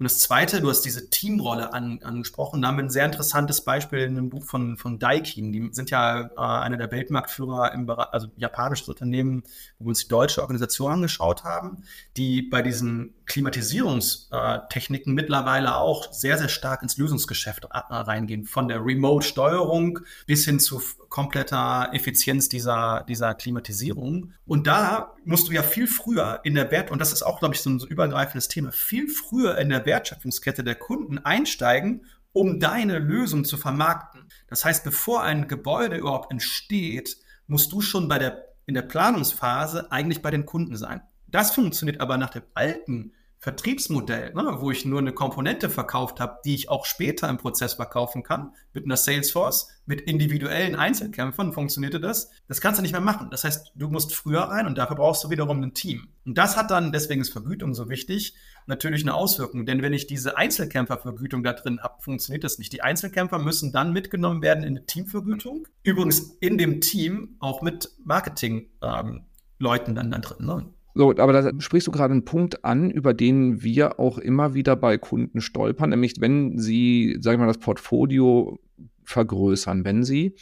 [0.03, 2.61] Und das Zweite, du hast diese Teamrolle an, angesprochen.
[2.61, 5.53] Da haben wir ein sehr interessantes Beispiel in einem Buch von, von Daikin.
[5.53, 9.45] Die sind ja äh, einer der Weltmarktführer im Bereich, also japanisches Unternehmen,
[9.79, 11.85] wo wir uns die deutsche Organisation angeschaut haben,
[12.17, 18.45] die bei diesen Klimatisierungstechniken mittlerweile auch sehr, sehr stark ins Lösungsgeschäft reingehen.
[18.45, 24.33] Von der Remote-Steuerung bis hin zu kompletter Effizienz dieser, dieser Klimatisierung.
[24.47, 27.55] Und da musst du ja viel früher in der Wert, und das ist auch, glaube
[27.55, 32.99] ich, so ein übergreifendes Thema, viel früher in der Wertschöpfungskette der Kunden einsteigen, um deine
[32.99, 34.25] Lösung zu vermarkten.
[34.49, 39.93] Das heißt, bevor ein Gebäude überhaupt entsteht, musst du schon bei der, in der Planungsphase
[39.93, 41.03] eigentlich bei den Kunden sein.
[41.29, 46.39] Das funktioniert aber nach dem alten Vertriebsmodell, ne, wo ich nur eine Komponente verkauft habe,
[46.45, 51.99] die ich auch später im Prozess verkaufen kann, mit einer Salesforce, mit individuellen Einzelkämpfern funktionierte
[51.99, 52.31] das.
[52.47, 53.31] Das kannst du nicht mehr machen.
[53.33, 56.07] Das heißt, du musst früher rein und dafür brauchst du wiederum ein Team.
[56.25, 58.37] Und das hat dann, deswegen ist Vergütung so wichtig,
[58.69, 59.67] natürlich eine Auswirkung.
[59.67, 62.73] Denn wenn ich diese Einzelkämpfervergütung da drin habe, funktioniert das nicht.
[62.73, 65.67] Die Einzelkämpfer müssen dann mitgenommen werden in eine Teamvergütung.
[65.83, 70.47] Übrigens in dem Team auch mit Marketing-Leuten ähm, dann da drin.
[70.47, 70.73] Ne?
[70.95, 74.77] So, aber da sprichst du gerade einen Punkt an, über den wir auch immer wieder
[74.77, 78.59] bei Kunden stolpern, nämlich wenn sie, sag ich mal, das Portfolio
[79.05, 80.37] vergrößern, wenn sie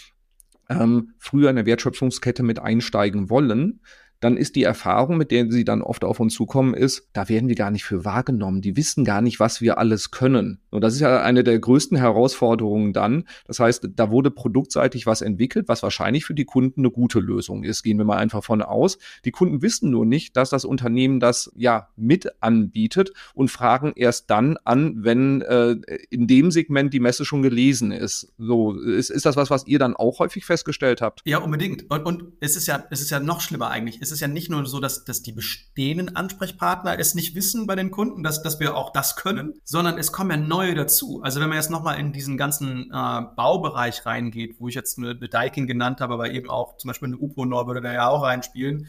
[0.68, 3.80] ähm, früher in der Wertschöpfungskette mit einsteigen wollen,
[4.20, 7.48] dann ist die Erfahrung, mit der sie dann oft auf uns zukommen, ist, da werden
[7.48, 8.60] wir gar nicht für wahrgenommen.
[8.60, 10.60] Die wissen gar nicht, was wir alles können.
[10.70, 13.24] Und das ist ja eine der größten Herausforderungen dann.
[13.46, 17.64] Das heißt, da wurde produktseitig was entwickelt, was wahrscheinlich für die Kunden eine gute Lösung
[17.64, 17.82] ist.
[17.82, 18.98] Gehen wir mal einfach von aus.
[19.24, 24.30] Die Kunden wissen nur nicht, dass das Unternehmen das ja mit anbietet und fragen erst
[24.30, 25.76] dann an, wenn äh,
[26.10, 28.32] in dem Segment die Messe schon gelesen ist.
[28.38, 31.22] So, ist, ist das was, was ihr dann auch häufig festgestellt habt?
[31.24, 31.90] Ja, unbedingt.
[31.90, 33.98] Und, und es ist ja, es ist ja noch schlimmer eigentlich.
[34.00, 37.66] Es es ist ja nicht nur so, dass, dass die bestehenden Ansprechpartner es nicht wissen
[37.66, 41.22] bei den Kunden, dass, dass wir auch das können, sondern es kommen ja neue dazu.
[41.22, 45.10] Also wenn man jetzt nochmal in diesen ganzen äh, Baubereich reingeht, wo ich jetzt eine,
[45.10, 48.22] eine Daikin genannt habe, aber eben auch zum Beispiel eine UPO-Nor würde da ja auch
[48.22, 48.88] reinspielen,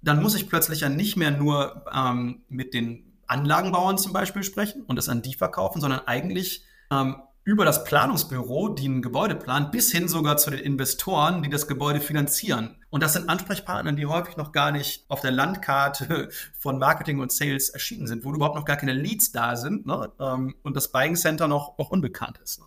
[0.00, 4.82] dann muss ich plötzlich ja nicht mehr nur ähm, mit den Anlagenbauern zum Beispiel sprechen
[4.82, 9.70] und das an die verkaufen, sondern eigentlich ähm, über das Planungsbüro, die ein Gebäude planen,
[9.70, 12.76] bis hin sogar zu den Investoren, die das Gebäude finanzieren.
[12.90, 16.28] Und das sind Ansprechpartner, die häufig noch gar nicht auf der Landkarte
[16.58, 20.12] von Marketing und Sales erschienen sind, wo überhaupt noch gar keine Leads da sind ne?
[20.20, 22.60] Ähm, und das Buying Center noch, noch unbekannt ist.
[22.60, 22.66] Ne?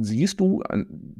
[0.00, 0.62] Siehst du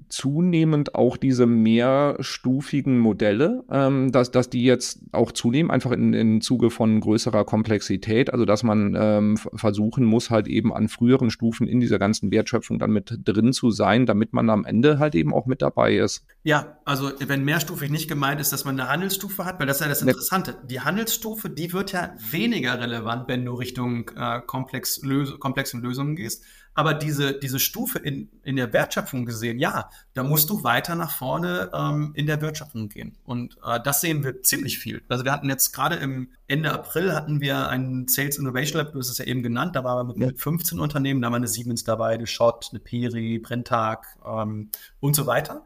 [0.08, 6.40] zunehmend auch diese mehrstufigen Modelle, ähm, dass, dass die jetzt auch zunehmen, einfach in, im
[6.40, 11.66] Zuge von größerer Komplexität, also dass man ähm, versuchen muss, halt eben an früheren Stufen
[11.66, 15.34] in dieser ganzen Wertschöpfung dann mit drin zu sein, damit man am Ende halt eben
[15.34, 16.24] auch mit dabei ist?
[16.44, 19.82] Ja, also wenn mehrstufig nicht gemeint ist, dass man eine Handelsstufe hat, weil das ist
[19.82, 20.56] ja das Interessante.
[20.70, 26.14] Die Handelsstufe, die wird ja weniger relevant, wenn du Richtung äh, komplex, lös komplexen Lösungen
[26.14, 26.44] gehst.
[26.78, 31.10] Aber diese, diese Stufe in, in der Wertschöpfung gesehen, ja, da musst du weiter nach
[31.10, 33.18] vorne ähm, in der Wertschöpfung gehen.
[33.24, 35.02] Und äh, das sehen wir ziemlich viel.
[35.08, 39.00] Also wir hatten jetzt gerade im Ende April hatten wir einen Sales Innovation Lab, du
[39.00, 41.48] hast es ja eben genannt, da waren wir mit, mit 15 Unternehmen, da war eine
[41.48, 45.64] Siemens dabei, eine Schott, eine Peri, Brenntag ähm, und so weiter.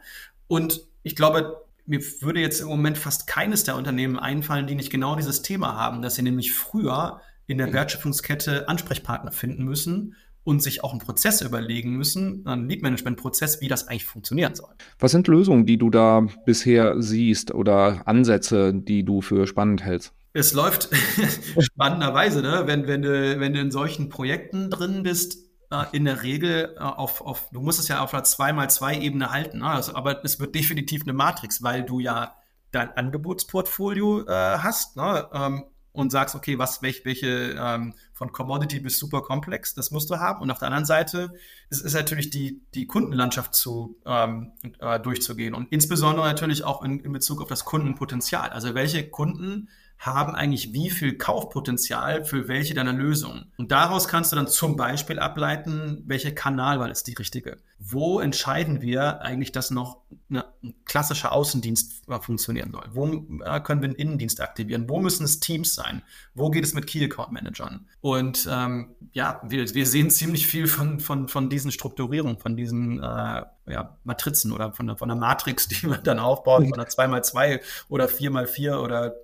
[0.48, 4.90] Und ich glaube, mir würde jetzt im Moment fast keines der Unternehmen einfallen, die nicht
[4.90, 10.62] genau dieses Thema haben, dass sie nämlich früher in der Wertschöpfungskette Ansprechpartner finden müssen und
[10.62, 14.70] sich auch einen Prozess überlegen müssen, einen Lead-Management-Prozess, wie das eigentlich funktionieren soll.
[14.98, 20.12] Was sind Lösungen, die du da bisher siehst oder Ansätze, die du für spannend hältst?
[20.32, 20.88] Es läuft
[21.58, 22.62] spannenderweise, ne?
[22.66, 25.38] wenn, wenn, du, wenn du in solchen Projekten drin bist,
[25.70, 29.58] äh, in der Regel äh, auf, auf, du musst es ja auf einer 2x2-Ebene halten,
[29.58, 29.66] ne?
[29.66, 32.34] also, aber es wird definitiv eine Matrix, weil du ja
[32.70, 35.28] dein Angebotsportfolio äh, hast ne?
[35.32, 40.08] ähm, und sagst, okay, was, welche, welche ähm, von Commodity bis super komplex, das musst
[40.08, 40.42] du haben.
[40.42, 41.32] Und auf der anderen Seite
[41.70, 47.00] ist, ist natürlich die, die Kundenlandschaft zu, ähm, äh, durchzugehen und insbesondere natürlich auch in,
[47.00, 48.50] in Bezug auf das Kundenpotenzial.
[48.50, 49.70] Also welche Kunden
[50.02, 53.52] haben eigentlich wie viel Kaufpotenzial für welche deiner Lösungen.
[53.56, 57.58] Und daraus kannst du dann zum Beispiel ableiten, welche Kanalwahl ist die richtige.
[57.78, 62.84] Wo entscheiden wir eigentlich, dass noch eine, ein klassischer Außendienst funktionieren soll?
[62.90, 63.06] Wo
[63.44, 64.88] äh, können wir einen Innendienst aktivieren?
[64.88, 66.02] Wo müssen es Teams sein?
[66.34, 67.86] Wo geht es mit Key Account Managern?
[68.00, 72.98] Und ähm, ja, wir, wir sehen ziemlich viel von, von, von diesen Strukturierungen, von diesen
[72.98, 76.88] äh, ja, Matrizen oder von der, von der Matrix, die man dann aufbaut, von einer
[76.88, 79.14] 2x2 oder 4x4 oder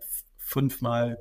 [0.48, 1.18] fünf mal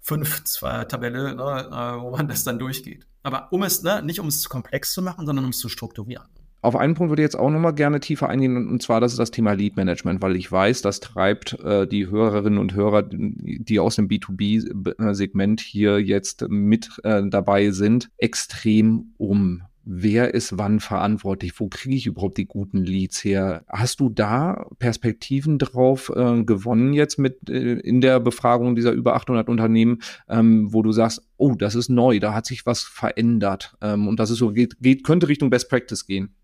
[0.00, 3.06] fünf Tabelle, ne, äh, wo man das dann durchgeht.
[3.22, 5.68] Aber um es, ne, nicht um es zu komplex zu machen, sondern um es zu
[5.68, 6.26] strukturieren.
[6.62, 9.18] Auf einen Punkt würde ich jetzt auch nochmal gerne tiefer eingehen, und zwar das ist
[9.18, 13.78] das Thema Lead Management, weil ich weiß, das treibt äh, die Hörerinnen und Hörer, die
[13.78, 21.58] aus dem B2B-Segment hier jetzt mit äh, dabei sind, extrem um wer ist wann verantwortlich,
[21.60, 23.64] wo kriege ich überhaupt die guten Leads her?
[23.68, 29.14] Hast du da Perspektiven drauf äh, gewonnen jetzt mit äh, in der Befragung dieser über
[29.14, 33.76] 800 Unternehmen, ähm, wo du sagst, oh, das ist neu, da hat sich was verändert
[33.80, 36.34] ähm, und das ist so geht, geht könnte Richtung Best Practice gehen.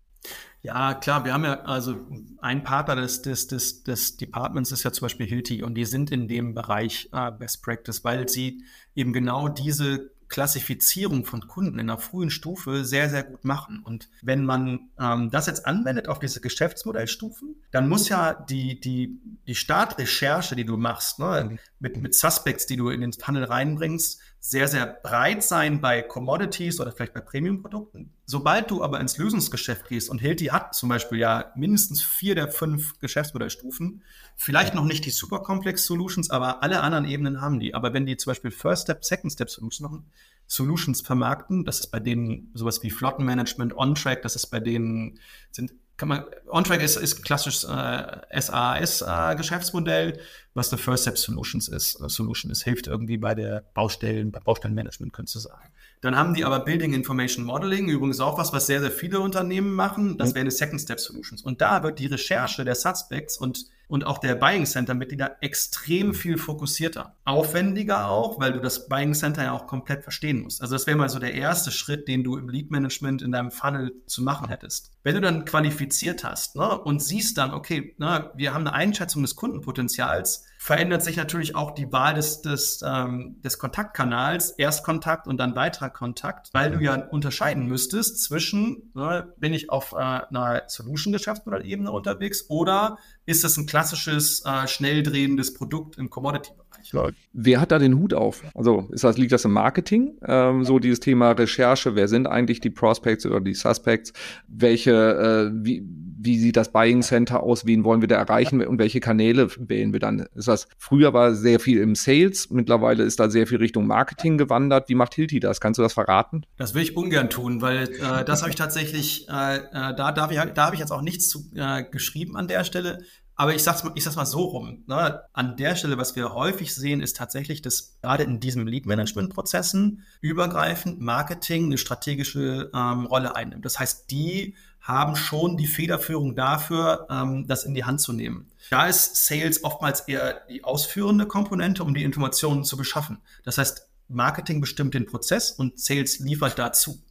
[0.61, 1.97] Ja, klar, wir haben ja, also
[2.39, 6.09] ein Partner des, des, des, des Departments ist ja zum Beispiel Hilti und die sind
[6.11, 8.63] in dem Bereich äh, Best Practice, weil sie
[8.95, 13.83] eben genau diese Klassifizierung von Kunden in einer frühen Stufe sehr, sehr gut machen.
[13.83, 19.19] Und wenn man ähm, das jetzt anwendet auf diese Geschäftsmodellstufen, dann muss ja die, die,
[19.45, 24.21] die Startrecherche, die du machst, ne, mit, mit Suspects, die du in den Funnel reinbringst,
[24.45, 28.11] sehr, sehr breit sein bei Commodities oder vielleicht bei Premium-Produkten.
[28.25, 32.49] Sobald du aber ins Lösungsgeschäft gehst und Hilti hat zum Beispiel ja mindestens vier der
[32.49, 34.03] fünf Geschäftsmodellstufen,
[34.35, 37.73] vielleicht noch nicht die super complex Solutions, aber alle anderen Ebenen haben die.
[37.73, 40.03] Aber wenn die zum Beispiel First Step, Second Step Solutions
[40.45, 45.19] Solutions vermarkten, das ist bei denen sowas wie Flottenmanagement, On-Track, das ist bei denen
[45.51, 50.19] sind kann man, OnTrack ist, ist klassisches äh, SAS-Geschäftsmodell, äh,
[50.53, 52.01] was der First Step Solutions ist.
[52.01, 55.72] Uh, Solution ist, hilft irgendwie bei der Baustellen, bei Baustellenmanagement, könntest du sagen.
[56.03, 59.73] Dann haben die aber Building Information Modeling, übrigens auch was, was sehr, sehr viele Unternehmen
[59.73, 60.17] machen.
[60.17, 60.35] Das mhm.
[60.35, 61.41] wäre eine Second Step Solutions.
[61.41, 66.07] Und da wird die Recherche der Suspects und und auch der Buying Center Mitglieder extrem
[66.07, 66.13] mhm.
[66.15, 67.15] viel fokussierter.
[67.25, 70.63] Aufwendiger auch, weil du das Buying Center ja auch komplett verstehen musst.
[70.63, 73.51] Also das wäre mal so der erste Schritt, den du im Lead Management in deinem
[73.51, 74.91] Funnel zu machen hättest.
[75.03, 79.21] Wenn du dann qualifiziert hast ne, und siehst dann, okay, ne, wir haben eine Einschätzung
[79.21, 85.35] des Kundenpotenzials, verändert sich natürlich auch die Wahl des, des, ähm, des Kontaktkanals, Erstkontakt und
[85.35, 90.63] dann weiterer Kontakt, weil du ja unterscheiden müsstest zwischen, ne, bin ich auf äh, einer
[90.67, 96.93] Solution-Geschäftsmodell-Ebene unterwegs oder ist das ein klassisches, äh, schnell drehendes Produkt im Commodity-Bereich?
[96.93, 98.41] Ja, wer hat da den Hut auf?
[98.55, 100.17] Also ist das, liegt das im Marketing?
[100.25, 104.13] Ähm, so dieses Thema Recherche, wer sind eigentlich die Prospects oder die Suspects?
[104.47, 105.85] Welche, äh, wie,
[106.23, 109.93] wie sieht das Buying Center aus, wen wollen wir da erreichen und welche Kanäle wählen
[109.93, 110.27] wir dann?
[110.35, 114.37] Ist das, früher war sehr viel im Sales, mittlerweile ist da sehr viel Richtung Marketing
[114.37, 114.89] gewandert.
[114.89, 115.59] Wie macht Hilti das?
[115.59, 116.45] Kannst du das verraten?
[116.57, 120.31] Das will ich ungern tun, weil äh, das habe ich tatsächlich, äh, äh, da darf
[120.31, 122.99] ich, da habe ich jetzt auch nichts zu, äh, geschrieben an der Stelle.
[123.35, 124.83] Aber ich sag's mal, ich sag's mal so rum.
[124.85, 125.21] Ne?
[125.33, 131.01] An der Stelle, was wir häufig sehen, ist tatsächlich, dass gerade in diesen Lead-Management-Prozessen übergreifend
[131.01, 133.65] Marketing eine strategische ähm, Rolle einnimmt.
[133.65, 138.51] Das heißt, die haben schon die Federführung dafür, ähm, das in die Hand zu nehmen.
[138.69, 143.19] Da ist Sales oftmals eher die ausführende Komponente, um die Informationen zu beschaffen.
[143.43, 147.01] Das heißt, Marketing bestimmt den Prozess und Sales liefert dazu.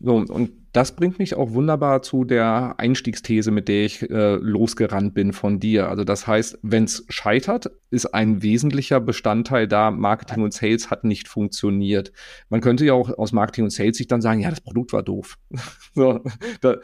[0.00, 5.14] So, und das bringt mich auch wunderbar zu der Einstiegsthese, mit der ich äh, losgerannt
[5.14, 5.88] bin von dir.
[5.88, 11.02] Also das heißt, wenn es scheitert, ist ein wesentlicher Bestandteil da, Marketing und Sales hat
[11.02, 12.12] nicht funktioniert.
[12.48, 15.02] Man könnte ja auch aus Marketing und Sales sich dann sagen, ja, das Produkt war
[15.02, 15.38] doof.
[15.94, 16.20] so,
[16.60, 16.76] da,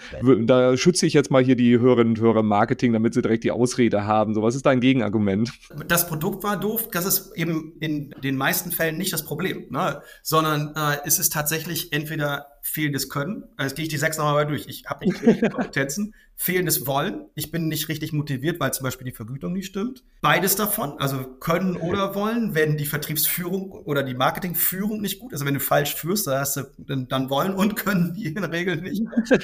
[0.44, 3.52] da, schütze ich jetzt mal hier die Hörerinnen und Hörer Marketing, damit sie direkt die
[3.52, 4.34] Ausrede haben.
[4.34, 5.52] So, was ist dein Gegenargument?
[5.86, 10.02] Das Produkt war doof, das ist eben in den meisten Fällen nicht das Problem, ne?
[10.24, 13.44] sondern äh, es ist tatsächlich entweder fehlendes Können.
[13.56, 14.66] Also gehe ich die sechs nochmal durch.
[14.66, 16.14] Ich habe nicht richtig Kompetenzen.
[16.34, 17.24] Fehlendes Wollen.
[17.34, 20.02] Ich bin nicht richtig motiviert, weil zum Beispiel die Vergütung nicht stimmt.
[20.20, 25.36] Beides davon, also Können oder Wollen, wenn die Vertriebsführung oder die Marketingführung nicht gut ist.
[25.36, 26.64] Also wenn du falsch führst, dann hast du
[27.06, 29.02] dann Wollen und Können die in der Regel nicht.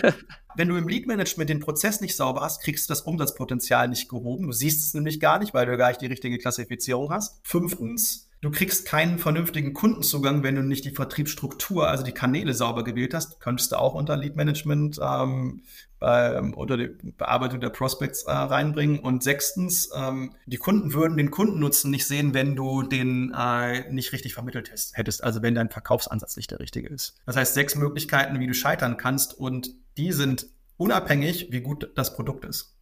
[0.56, 4.46] wenn du im Lead-Management den Prozess nicht sauber hast, kriegst du das Umsatzpotenzial nicht gehoben.
[4.46, 7.40] Du siehst es nämlich gar nicht, weil du gar nicht die richtige Klassifizierung hast.
[7.44, 12.82] Fünftens, Du kriegst keinen vernünftigen Kundenzugang, wenn du nicht die Vertriebsstruktur, also die Kanäle sauber
[12.82, 13.38] gewählt hast.
[13.38, 15.62] Könntest du auch unter Lead Management ähm,
[16.00, 18.98] ähm, unter die Bearbeitung der Prospects äh, reinbringen.
[18.98, 24.12] Und sechstens, ähm, die Kunden würden den Kundennutzen nicht sehen, wenn du den äh, nicht
[24.12, 25.22] richtig vermittelt hättest.
[25.22, 27.14] Also wenn dein Verkaufsansatz nicht der richtige ist.
[27.26, 32.16] Das heißt, sechs Möglichkeiten, wie du scheitern kannst und die sind unabhängig, wie gut das
[32.16, 32.76] Produkt ist.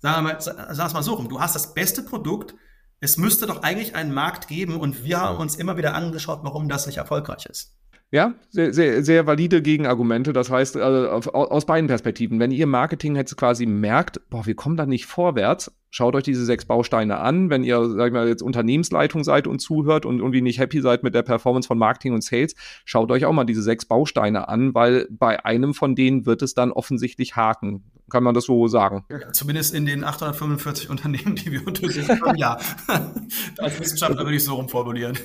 [0.00, 1.28] Wir mal, sag es mal so rum.
[1.28, 2.54] Du hast das beste Produkt,
[3.02, 6.68] es müsste doch eigentlich einen Markt geben und wir haben uns immer wieder angeschaut, warum
[6.68, 7.74] das nicht erfolgreich ist.
[8.12, 10.32] Ja, sehr, sehr, sehr valide Gegenargumente.
[10.32, 12.38] Das heißt, also aus beiden Perspektiven.
[12.38, 16.44] Wenn ihr Marketing jetzt quasi merkt, boah, wir kommen da nicht vorwärts, schaut euch diese
[16.44, 17.50] sechs Bausteine an.
[17.50, 21.04] Wenn ihr, sag ich mal, jetzt Unternehmensleitung seid und zuhört und irgendwie nicht happy seid
[21.04, 24.74] mit der Performance von Marketing und Sales, schaut euch auch mal diese sechs Bausteine an,
[24.74, 27.84] weil bei einem von denen wird es dann offensichtlich haken.
[28.12, 29.06] Kann man das so sagen?
[29.08, 32.58] Ja, zumindest in den 845 Unternehmen, die wir untersucht haben, ja.
[33.58, 35.16] Als Wissenschaftler würde ich so rumformulieren.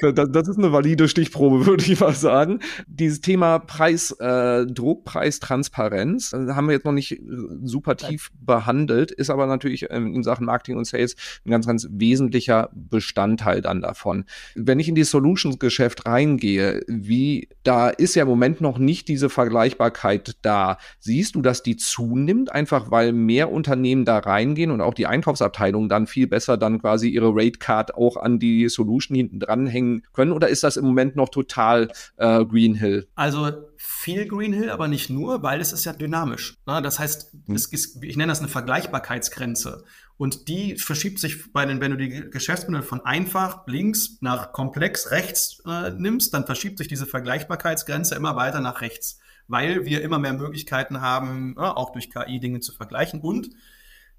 [0.00, 2.60] Das, das, ist eine valide Stichprobe, würde ich mal sagen.
[2.86, 7.18] Dieses Thema Preis, äh, Druck, Preis, Transparenz, äh, haben wir jetzt noch nicht äh,
[7.62, 12.70] super tief behandelt, ist aber natürlich in Sachen Marketing und Sales ein ganz, ganz wesentlicher
[12.72, 14.24] Bestandteil dann davon.
[14.54, 19.28] Wenn ich in die Solutions-Geschäft reingehe, wie, da ist ja im Moment noch nicht diese
[19.28, 20.78] Vergleichbarkeit da.
[20.98, 22.30] Siehst du, dass die zunehmen?
[22.30, 26.80] nimmt, einfach weil mehr Unternehmen da reingehen und auch die Einkaufsabteilungen dann viel besser dann
[26.80, 30.32] quasi ihre Rate Card auch an die Solution hinten dranhängen können?
[30.32, 33.08] Oder ist das im Moment noch total äh, Greenhill?
[33.16, 33.50] Also
[33.82, 36.56] viel Greenhill, aber nicht nur, weil es ist ja dynamisch.
[36.66, 36.82] Ne?
[36.82, 37.54] Das heißt, hm.
[37.54, 39.84] es ist, ich nenne das eine Vergleichbarkeitsgrenze.
[40.16, 45.10] Und die verschiebt sich bei den, wenn du die Geschäftsmodelle von einfach links nach komplex
[45.10, 49.18] rechts äh, nimmst, dann verschiebt sich diese Vergleichbarkeitsgrenze immer weiter nach rechts
[49.50, 53.50] weil wir immer mehr Möglichkeiten haben, ja, auch durch KI Dinge zu vergleichen und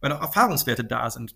[0.02, 1.36] weil auch Erfahrungswerte da sind.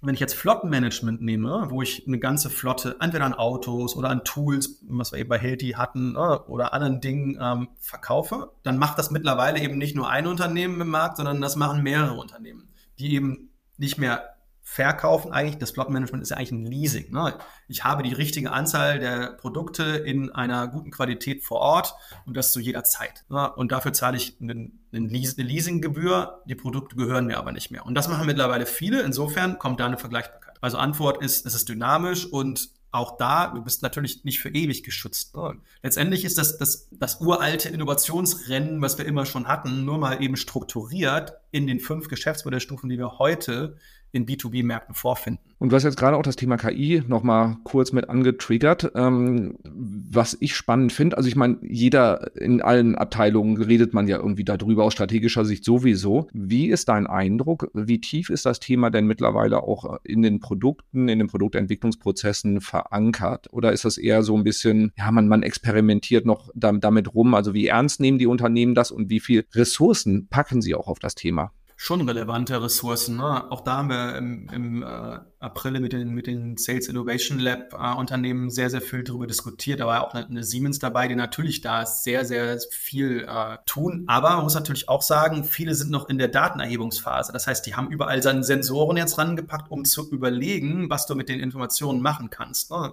[0.00, 4.22] Wenn ich jetzt Flottenmanagement nehme, wo ich eine ganze Flotte entweder an Autos oder an
[4.24, 9.10] Tools, was wir eben bei Healthy hatten, oder anderen Dingen ähm, verkaufe, dann macht das
[9.10, 12.68] mittlerweile eben nicht nur ein Unternehmen im Markt, sondern das machen mehrere Unternehmen,
[13.00, 14.37] die eben nicht mehr
[14.70, 17.10] verkaufen eigentlich, das Flottenmanagement ist ja eigentlich ein Leasing.
[17.10, 17.38] Ne?
[17.68, 21.94] Ich habe die richtige Anzahl der Produkte in einer guten Qualität vor Ort
[22.26, 23.24] und das zu jeder Zeit.
[23.30, 23.50] Ne?
[23.54, 27.70] Und dafür zahle ich einen, einen Leas eine Leasinggebühr, die Produkte gehören mir aber nicht
[27.70, 27.86] mehr.
[27.86, 30.58] Und das machen mittlerweile viele, insofern kommt da eine Vergleichbarkeit.
[30.60, 34.82] Also Antwort ist, es ist dynamisch und auch da, du bist natürlich nicht für ewig
[34.82, 35.36] geschützt.
[35.36, 35.58] Ne?
[35.82, 40.36] Letztendlich ist das, das das uralte Innovationsrennen, was wir immer schon hatten, nur mal eben
[40.36, 43.76] strukturiert in den fünf Geschäftsmodellstufen, die wir heute
[44.12, 45.48] in B2B-Märkten vorfinden.
[45.58, 50.36] Und du hast jetzt gerade auch das Thema KI nochmal kurz mit angetriggert, ähm, was
[50.40, 51.16] ich spannend finde.
[51.16, 55.64] Also ich meine, jeder in allen Abteilungen redet man ja irgendwie darüber aus strategischer Sicht
[55.64, 56.28] sowieso.
[56.32, 57.70] Wie ist dein Eindruck?
[57.74, 63.52] Wie tief ist das Thema denn mittlerweile auch in den Produkten, in den Produktentwicklungsprozessen verankert?
[63.52, 67.34] Oder ist das eher so ein bisschen, ja, man, man experimentiert noch damit rum?
[67.34, 71.00] Also wie ernst nehmen die Unternehmen das und wie viel Ressourcen packen sie auch auf
[71.00, 71.52] das Thema?
[71.80, 73.18] Schon relevante Ressourcen.
[73.18, 73.52] Ne?
[73.52, 77.72] Auch da haben wir im, im äh, April mit den, mit den Sales Innovation Lab
[77.72, 79.78] äh, Unternehmen sehr, sehr viel darüber diskutiert.
[79.78, 84.02] Da war auch eine, eine, Siemens dabei, die natürlich da sehr, sehr viel äh, tun.
[84.08, 87.32] Aber man muss natürlich auch sagen, viele sind noch in der Datenerhebungsphase.
[87.32, 91.28] Das heißt, die haben überall seine Sensoren jetzt rangepackt, um zu überlegen, was du mit
[91.28, 92.72] den Informationen machen kannst.
[92.72, 92.92] Ne?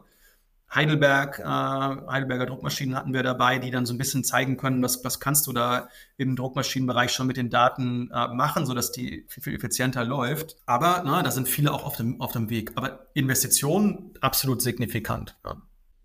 [0.73, 5.03] Heidelberg, äh, Heidelberger Druckmaschinen hatten wir dabei, die dann so ein bisschen zeigen können, was,
[5.03, 9.43] was kannst du da im Druckmaschinenbereich schon mit den Daten äh, machen, sodass die viel,
[9.43, 10.57] viel effizienter läuft.
[10.65, 12.71] Aber na, da sind viele auch auf dem, auf dem Weg.
[12.75, 15.37] Aber Investitionen absolut signifikant.
[15.45, 15.57] Ja.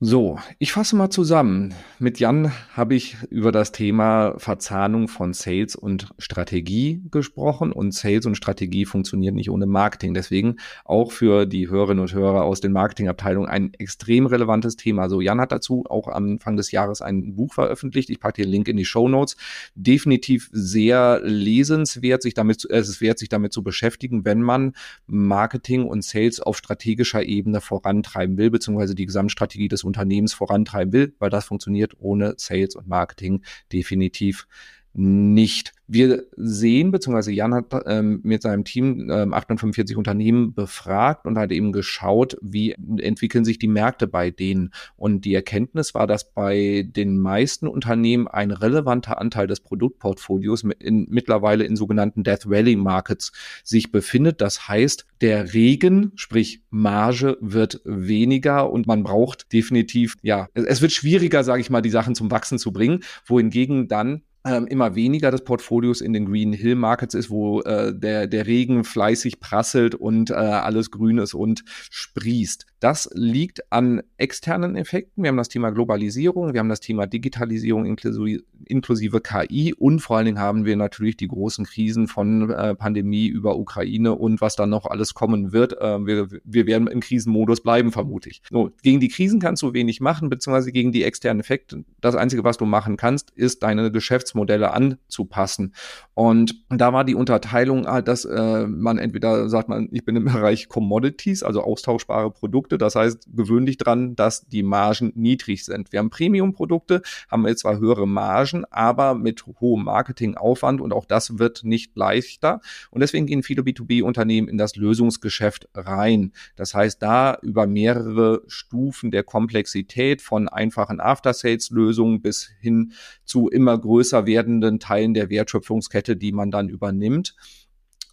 [0.03, 1.75] So, ich fasse mal zusammen.
[1.99, 8.25] Mit Jan habe ich über das Thema Verzahnung von Sales und Strategie gesprochen und Sales
[8.25, 10.15] und Strategie funktioniert nicht ohne Marketing.
[10.15, 15.11] Deswegen auch für die Hörerinnen und Hörer aus den Marketingabteilungen ein extrem relevantes Thema.
[15.11, 18.09] So, Jan hat dazu auch am Anfang des Jahres ein Buch veröffentlicht.
[18.09, 19.37] Ich packe den Link in die Show Notes.
[19.75, 24.73] Definitiv sehr lesenswert, sich damit, äh, es ist wert, sich damit zu beschäftigen, wenn man
[25.07, 31.15] Marketing und Sales auf strategischer Ebene vorantreiben will, beziehungsweise die Gesamtstrategie des Unternehmens vorantreiben will,
[31.19, 34.47] weil das funktioniert ohne Sales und Marketing definitiv
[34.93, 35.73] nicht.
[35.87, 41.51] Wir sehen, beziehungsweise Jan hat ähm, mit seinem Team ähm, 845 Unternehmen befragt und hat
[41.51, 44.73] eben geschaut, wie entwickeln sich die Märkte bei denen.
[44.97, 51.07] Und die Erkenntnis war, dass bei den meisten Unternehmen ein relevanter Anteil des Produktportfolios in,
[51.11, 53.33] mittlerweile in sogenannten Death Valley Markets
[53.65, 54.41] sich befindet.
[54.41, 60.93] Das heißt, der Regen, sprich Marge, wird weniger und man braucht definitiv, ja, es wird
[60.93, 65.31] schwieriger, sage ich mal, die Sachen zum Wachsen zu bringen, wohingegen dann ähm, immer weniger
[65.31, 69.95] des Portfolios in den Green Hill Markets ist, wo äh, der, der Regen fleißig prasselt
[69.95, 72.67] und äh, alles grün ist und sprießt.
[72.81, 75.23] Das liegt an externen Effekten.
[75.23, 80.27] Wir haben das Thema Globalisierung, wir haben das Thema Digitalisierung inklusive, KI und vor allen
[80.27, 84.71] Dingen haben wir natürlich die großen Krisen von äh, Pandemie über Ukraine und was dann
[84.71, 85.79] noch alles kommen wird.
[85.79, 88.31] Äh, wir, wir werden im Krisenmodus bleiben, vermute.
[88.51, 91.85] So, gegen die Krisen kannst du wenig machen, beziehungsweise gegen die externen Effekte.
[92.01, 93.91] Das Einzige, was du machen kannst, ist deine
[94.31, 95.75] Geschäftsmodelle anzupassen.
[96.15, 100.25] Und da war die Unterteilung, halt, dass äh, man entweder sagt man, ich bin im
[100.25, 102.79] Bereich Commodities, also austauschbare Produkte.
[102.79, 105.93] Das heißt, gewöhn dich dran, dass die Margen niedrig sind.
[105.93, 111.39] Wir haben Premium-Produkte, haben jetzt zwar höhere Margen, aber mit hohem Marketingaufwand und auch das
[111.39, 112.61] wird nicht leichter.
[112.91, 116.33] Und deswegen gehen viele B2B-Unternehmen in das Lösungsgeschäft rein.
[116.57, 122.93] Das heißt, da über mehrere Stufen der Komplexität von einfachen After-Sales-Lösungen bis hin
[123.25, 127.35] zu immer größer werdenden Teilen der Wertschöpfungskette, die man dann übernimmt.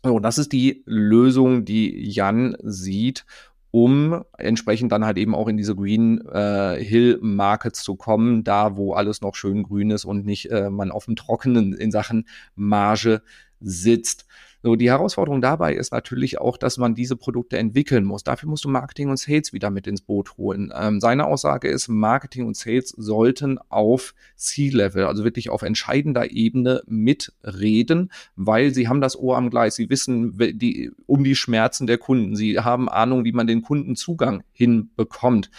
[0.03, 3.26] Und das ist die Lösung, die Jan sieht
[3.72, 8.78] um entsprechend dann halt eben auch in diese Green äh, Hill Markets zu kommen, da
[8.78, 12.28] wo alles noch schön grün ist und nicht äh, man auf dem Trockenen in Sachen
[12.55, 13.22] Marge
[13.60, 14.26] sitzt.
[14.64, 18.24] So, die Herausforderung dabei ist natürlich auch, dass man diese Produkte entwickeln muss.
[18.24, 20.74] Dafür musst du Marketing und Sales wieder mit ins Boot holen.
[20.76, 26.82] Ähm, seine Aussage ist, Marketing und Sales sollten auf C-Level, also wirklich auf entscheidender Ebene
[26.88, 29.76] mitreden, weil sie haben das Ohr am Gleis.
[29.76, 32.36] Sie wissen die, um die Schmerzen der Kunden.
[32.36, 35.51] Sie haben Ahnung, wie man den Kundenzugang hinbekommt.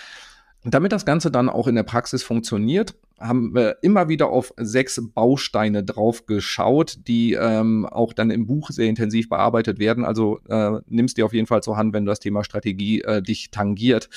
[0.64, 5.00] damit das Ganze dann auch in der Praxis funktioniert, haben wir immer wieder auf sechs
[5.14, 10.04] Bausteine drauf geschaut, die ähm, auch dann im Buch sehr intensiv bearbeitet werden.
[10.04, 13.50] Also äh, nimmst dir auf jeden Fall zur Hand, wenn das Thema Strategie äh, dich
[13.50, 14.08] tangiert.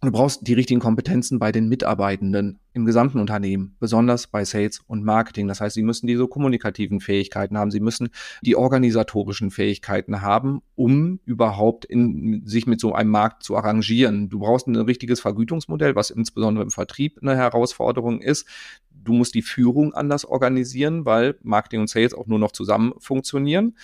[0.00, 5.04] Du brauchst die richtigen Kompetenzen bei den Mitarbeitenden im gesamten Unternehmen, besonders bei Sales und
[5.04, 5.48] Marketing.
[5.48, 8.10] Das heißt, sie müssen diese kommunikativen Fähigkeiten haben, sie müssen
[8.42, 14.28] die organisatorischen Fähigkeiten haben, um überhaupt in, sich mit so einem Markt zu arrangieren.
[14.28, 18.48] Du brauchst ein richtiges Vergütungsmodell, was insbesondere im Vertrieb eine Herausforderung ist ist,
[18.90, 23.74] du musst die Führung anders organisieren, weil Marketing und Sales auch nur noch zusammen funktionieren.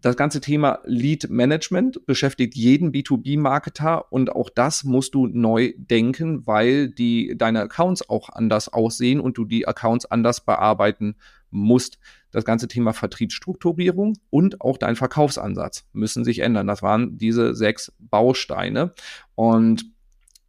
[0.00, 6.46] Das ganze Thema Lead Management beschäftigt jeden B2B-Marketer und auch das musst du neu denken,
[6.46, 11.16] weil die, deine Accounts auch anders aussehen und du die Accounts anders bearbeiten
[11.50, 11.98] musst.
[12.30, 16.66] Das ganze Thema Vertriebsstrukturierung und auch dein Verkaufsansatz müssen sich ändern.
[16.66, 18.94] Das waren diese sechs Bausteine
[19.34, 19.84] und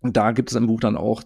[0.02, 1.24] da gibt es im Buch dann auch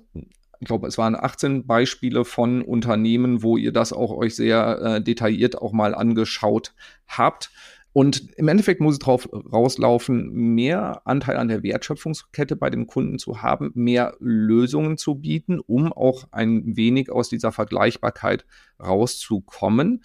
[0.59, 5.01] ich glaube, es waren 18 Beispiele von Unternehmen, wo ihr das auch euch sehr äh,
[5.01, 6.73] detailliert auch mal angeschaut
[7.07, 7.51] habt.
[7.97, 13.19] Und im Endeffekt muss es darauf rauslaufen, mehr Anteil an der Wertschöpfungskette bei dem Kunden
[13.19, 18.45] zu haben, mehr Lösungen zu bieten, um auch ein wenig aus dieser Vergleichbarkeit
[18.83, 20.03] rauszukommen.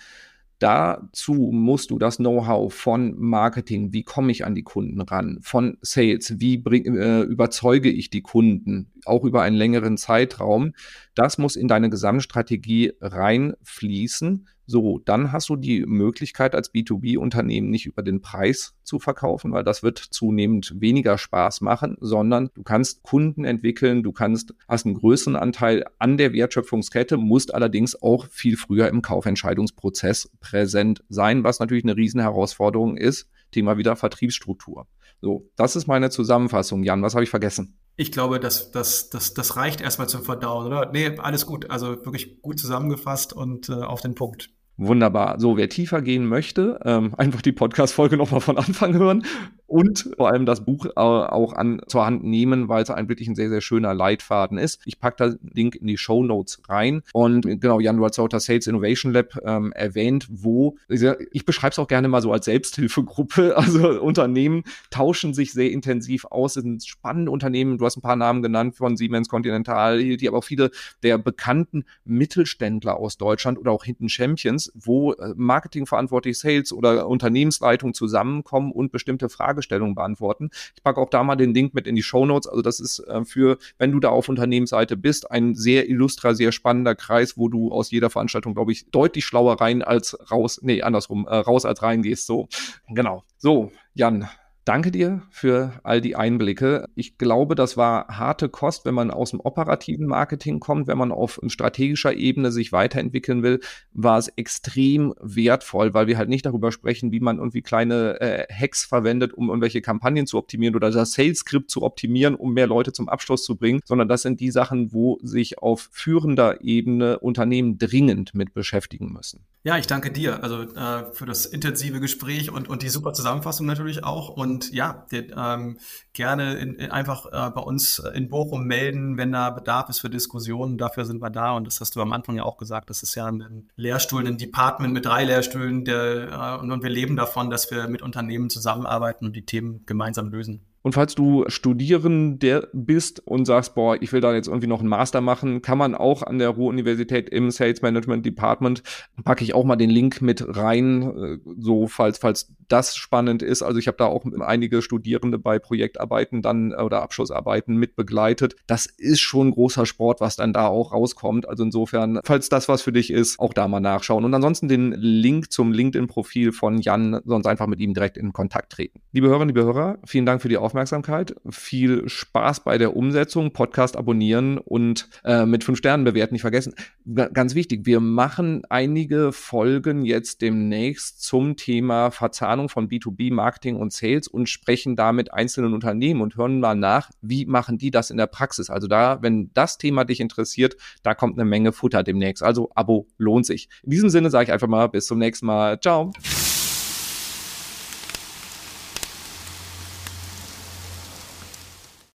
[0.61, 5.79] Dazu musst du das Know-how von Marketing, wie komme ich an die Kunden ran, von
[5.81, 10.75] Sales, wie bring, äh, überzeuge ich die Kunden, auch über einen längeren Zeitraum.
[11.15, 14.49] Das muss in deine Gesamtstrategie reinfließen.
[14.71, 19.65] So, dann hast du die Möglichkeit als B2B-Unternehmen nicht über den Preis zu verkaufen, weil
[19.65, 24.95] das wird zunehmend weniger Spaß machen, sondern du kannst Kunden entwickeln, du kannst, hast einen
[24.95, 31.59] größeren Anteil an der Wertschöpfungskette, musst allerdings auch viel früher im Kaufentscheidungsprozess präsent sein, was
[31.59, 33.29] natürlich eine Riesenherausforderung ist.
[33.51, 34.87] Thema wieder Vertriebsstruktur.
[35.21, 36.85] So, das ist meine Zusammenfassung.
[36.85, 37.77] Jan, was habe ich vergessen?
[37.97, 40.93] Ich glaube, das, das, das, das reicht erstmal zum Verdauen, oder?
[40.93, 41.69] Nee, alles gut.
[41.73, 44.51] Also wirklich gut zusammengefasst und äh, auf den Punkt.
[44.83, 45.39] Wunderbar.
[45.39, 49.27] So, wer tiefer gehen möchte, ähm, einfach die Podcast-Folge nochmal von Anfang hören
[49.71, 53.37] und vor allem das Buch auch an zur Hand nehmen, weil es ein wirklich ein
[53.37, 54.81] sehr, sehr schöner Leitfaden ist.
[54.85, 57.03] Ich packe da Link in die Show Notes rein.
[57.13, 62.09] Und genau, Jan, du Sales Innovation Lab ähm, erwähnt, wo ich beschreibe es auch gerne
[62.09, 63.55] mal so als Selbsthilfegruppe.
[63.61, 66.57] Also Unternehmen tauschen sich sehr intensiv aus.
[66.57, 67.77] Es sind spannende Unternehmen.
[67.77, 70.71] Du hast ein paar Namen genannt von Siemens Continental, die aber auch viele
[71.03, 77.93] der bekannten Mittelständler aus Deutschland oder auch Hidden Champions, wo äh, Marketingverantwortlich, Sales oder Unternehmensleitung
[77.93, 79.29] zusammenkommen und bestimmte
[79.61, 80.51] Fragestellungen beantworten.
[80.77, 82.49] Ich packe auch da mal den Link mit in die Show Notes.
[82.49, 86.53] Also das ist äh, für, wenn du da auf Unternehmensseite bist, ein sehr illustrer, sehr
[86.53, 90.83] spannender Kreis, wo du aus jeder Veranstaltung, glaube ich, deutlich schlauer rein als raus, nee,
[90.83, 92.27] andersrum, äh, raus als reingehst.
[92.27, 92.49] So,
[92.89, 93.25] genau.
[93.39, 94.29] So, Jan,
[94.71, 96.89] Danke dir für all die Einblicke.
[96.95, 101.11] Ich glaube, das war harte Kost, wenn man aus dem operativen Marketing kommt, wenn man
[101.11, 103.59] auf strategischer Ebene sich weiterentwickeln will,
[103.95, 108.47] war es extrem wertvoll, weil wir halt nicht darüber sprechen, wie man irgendwie kleine äh,
[108.49, 112.93] Hacks verwendet, um irgendwelche Kampagnen zu optimieren oder das Sales-Skript zu optimieren, um mehr Leute
[112.93, 117.77] zum Abschluss zu bringen, sondern das sind die Sachen, wo sich auf führender Ebene Unternehmen
[117.77, 119.45] dringend mit beschäftigen müssen.
[119.63, 123.67] Ja, ich danke dir also äh, für das intensive Gespräch und, und die super Zusammenfassung
[123.67, 124.31] natürlich auch.
[124.31, 125.79] Und ja, den, ähm,
[126.13, 130.11] gerne in, in einfach äh, bei uns in Bochum melden, wenn da Bedarf ist für
[130.11, 130.77] Diskussionen.
[130.79, 131.53] Dafür sind wir da.
[131.53, 132.91] Und das hast du am Anfang ja auch gesagt.
[132.91, 135.85] Das ist ja ein Lehrstuhl, ein Department mit drei Lehrstühlen.
[135.85, 140.29] Der, äh, und wir leben davon, dass wir mit Unternehmen zusammenarbeiten und die Themen gemeinsam
[140.29, 140.70] lösen.
[140.83, 144.89] Und falls du Studierender bist und sagst, boah, ich will da jetzt irgendwie noch einen
[144.89, 148.83] Master machen, kann man auch an der Ruhr-Universität im Sales Management Department,
[149.25, 153.63] packe ich auch mal den Link mit rein, äh, so falls, falls das spannend ist.
[153.63, 158.57] Also ich habe da auch einige Studierende bei Projektarbeiten dann äh, oder Abschlussarbeiten mit begleitet.
[158.67, 161.49] Das ist schon großer Sport, was dann da auch rauskommt.
[161.49, 164.25] Also insofern, falls das was für dich ist, auch da mal nachschauen.
[164.25, 168.73] Und ansonsten den Link zum LinkedIn-Profil von Jan, sonst einfach mit ihm direkt in Kontakt
[168.73, 169.01] treten.
[169.13, 171.35] Liebe Hörerinnen, liebe Hörer, vielen Dank für die Aufmerksamkeit.
[171.49, 173.53] Viel Spaß bei der Umsetzung.
[173.53, 176.75] Podcast abonnieren und äh, mit fünf Sternen bewerten nicht vergessen.
[177.05, 183.75] G ganz wichtig, wir machen einige Folgen jetzt demnächst zum Thema Verzahnung von B2B Marketing
[183.75, 187.91] und Sales und sprechen da mit einzelnen Unternehmen und hören mal nach, wie machen die
[187.91, 188.71] das in der Praxis.
[188.71, 192.45] Also da, wenn das Thema dich interessiert, da kommt eine Menge Futter demnächst.
[192.45, 193.69] Also Abo lohnt sich.
[193.83, 195.81] In diesem Sinne sage ich einfach mal bis zum nächsten Mal.
[195.81, 196.13] Ciao.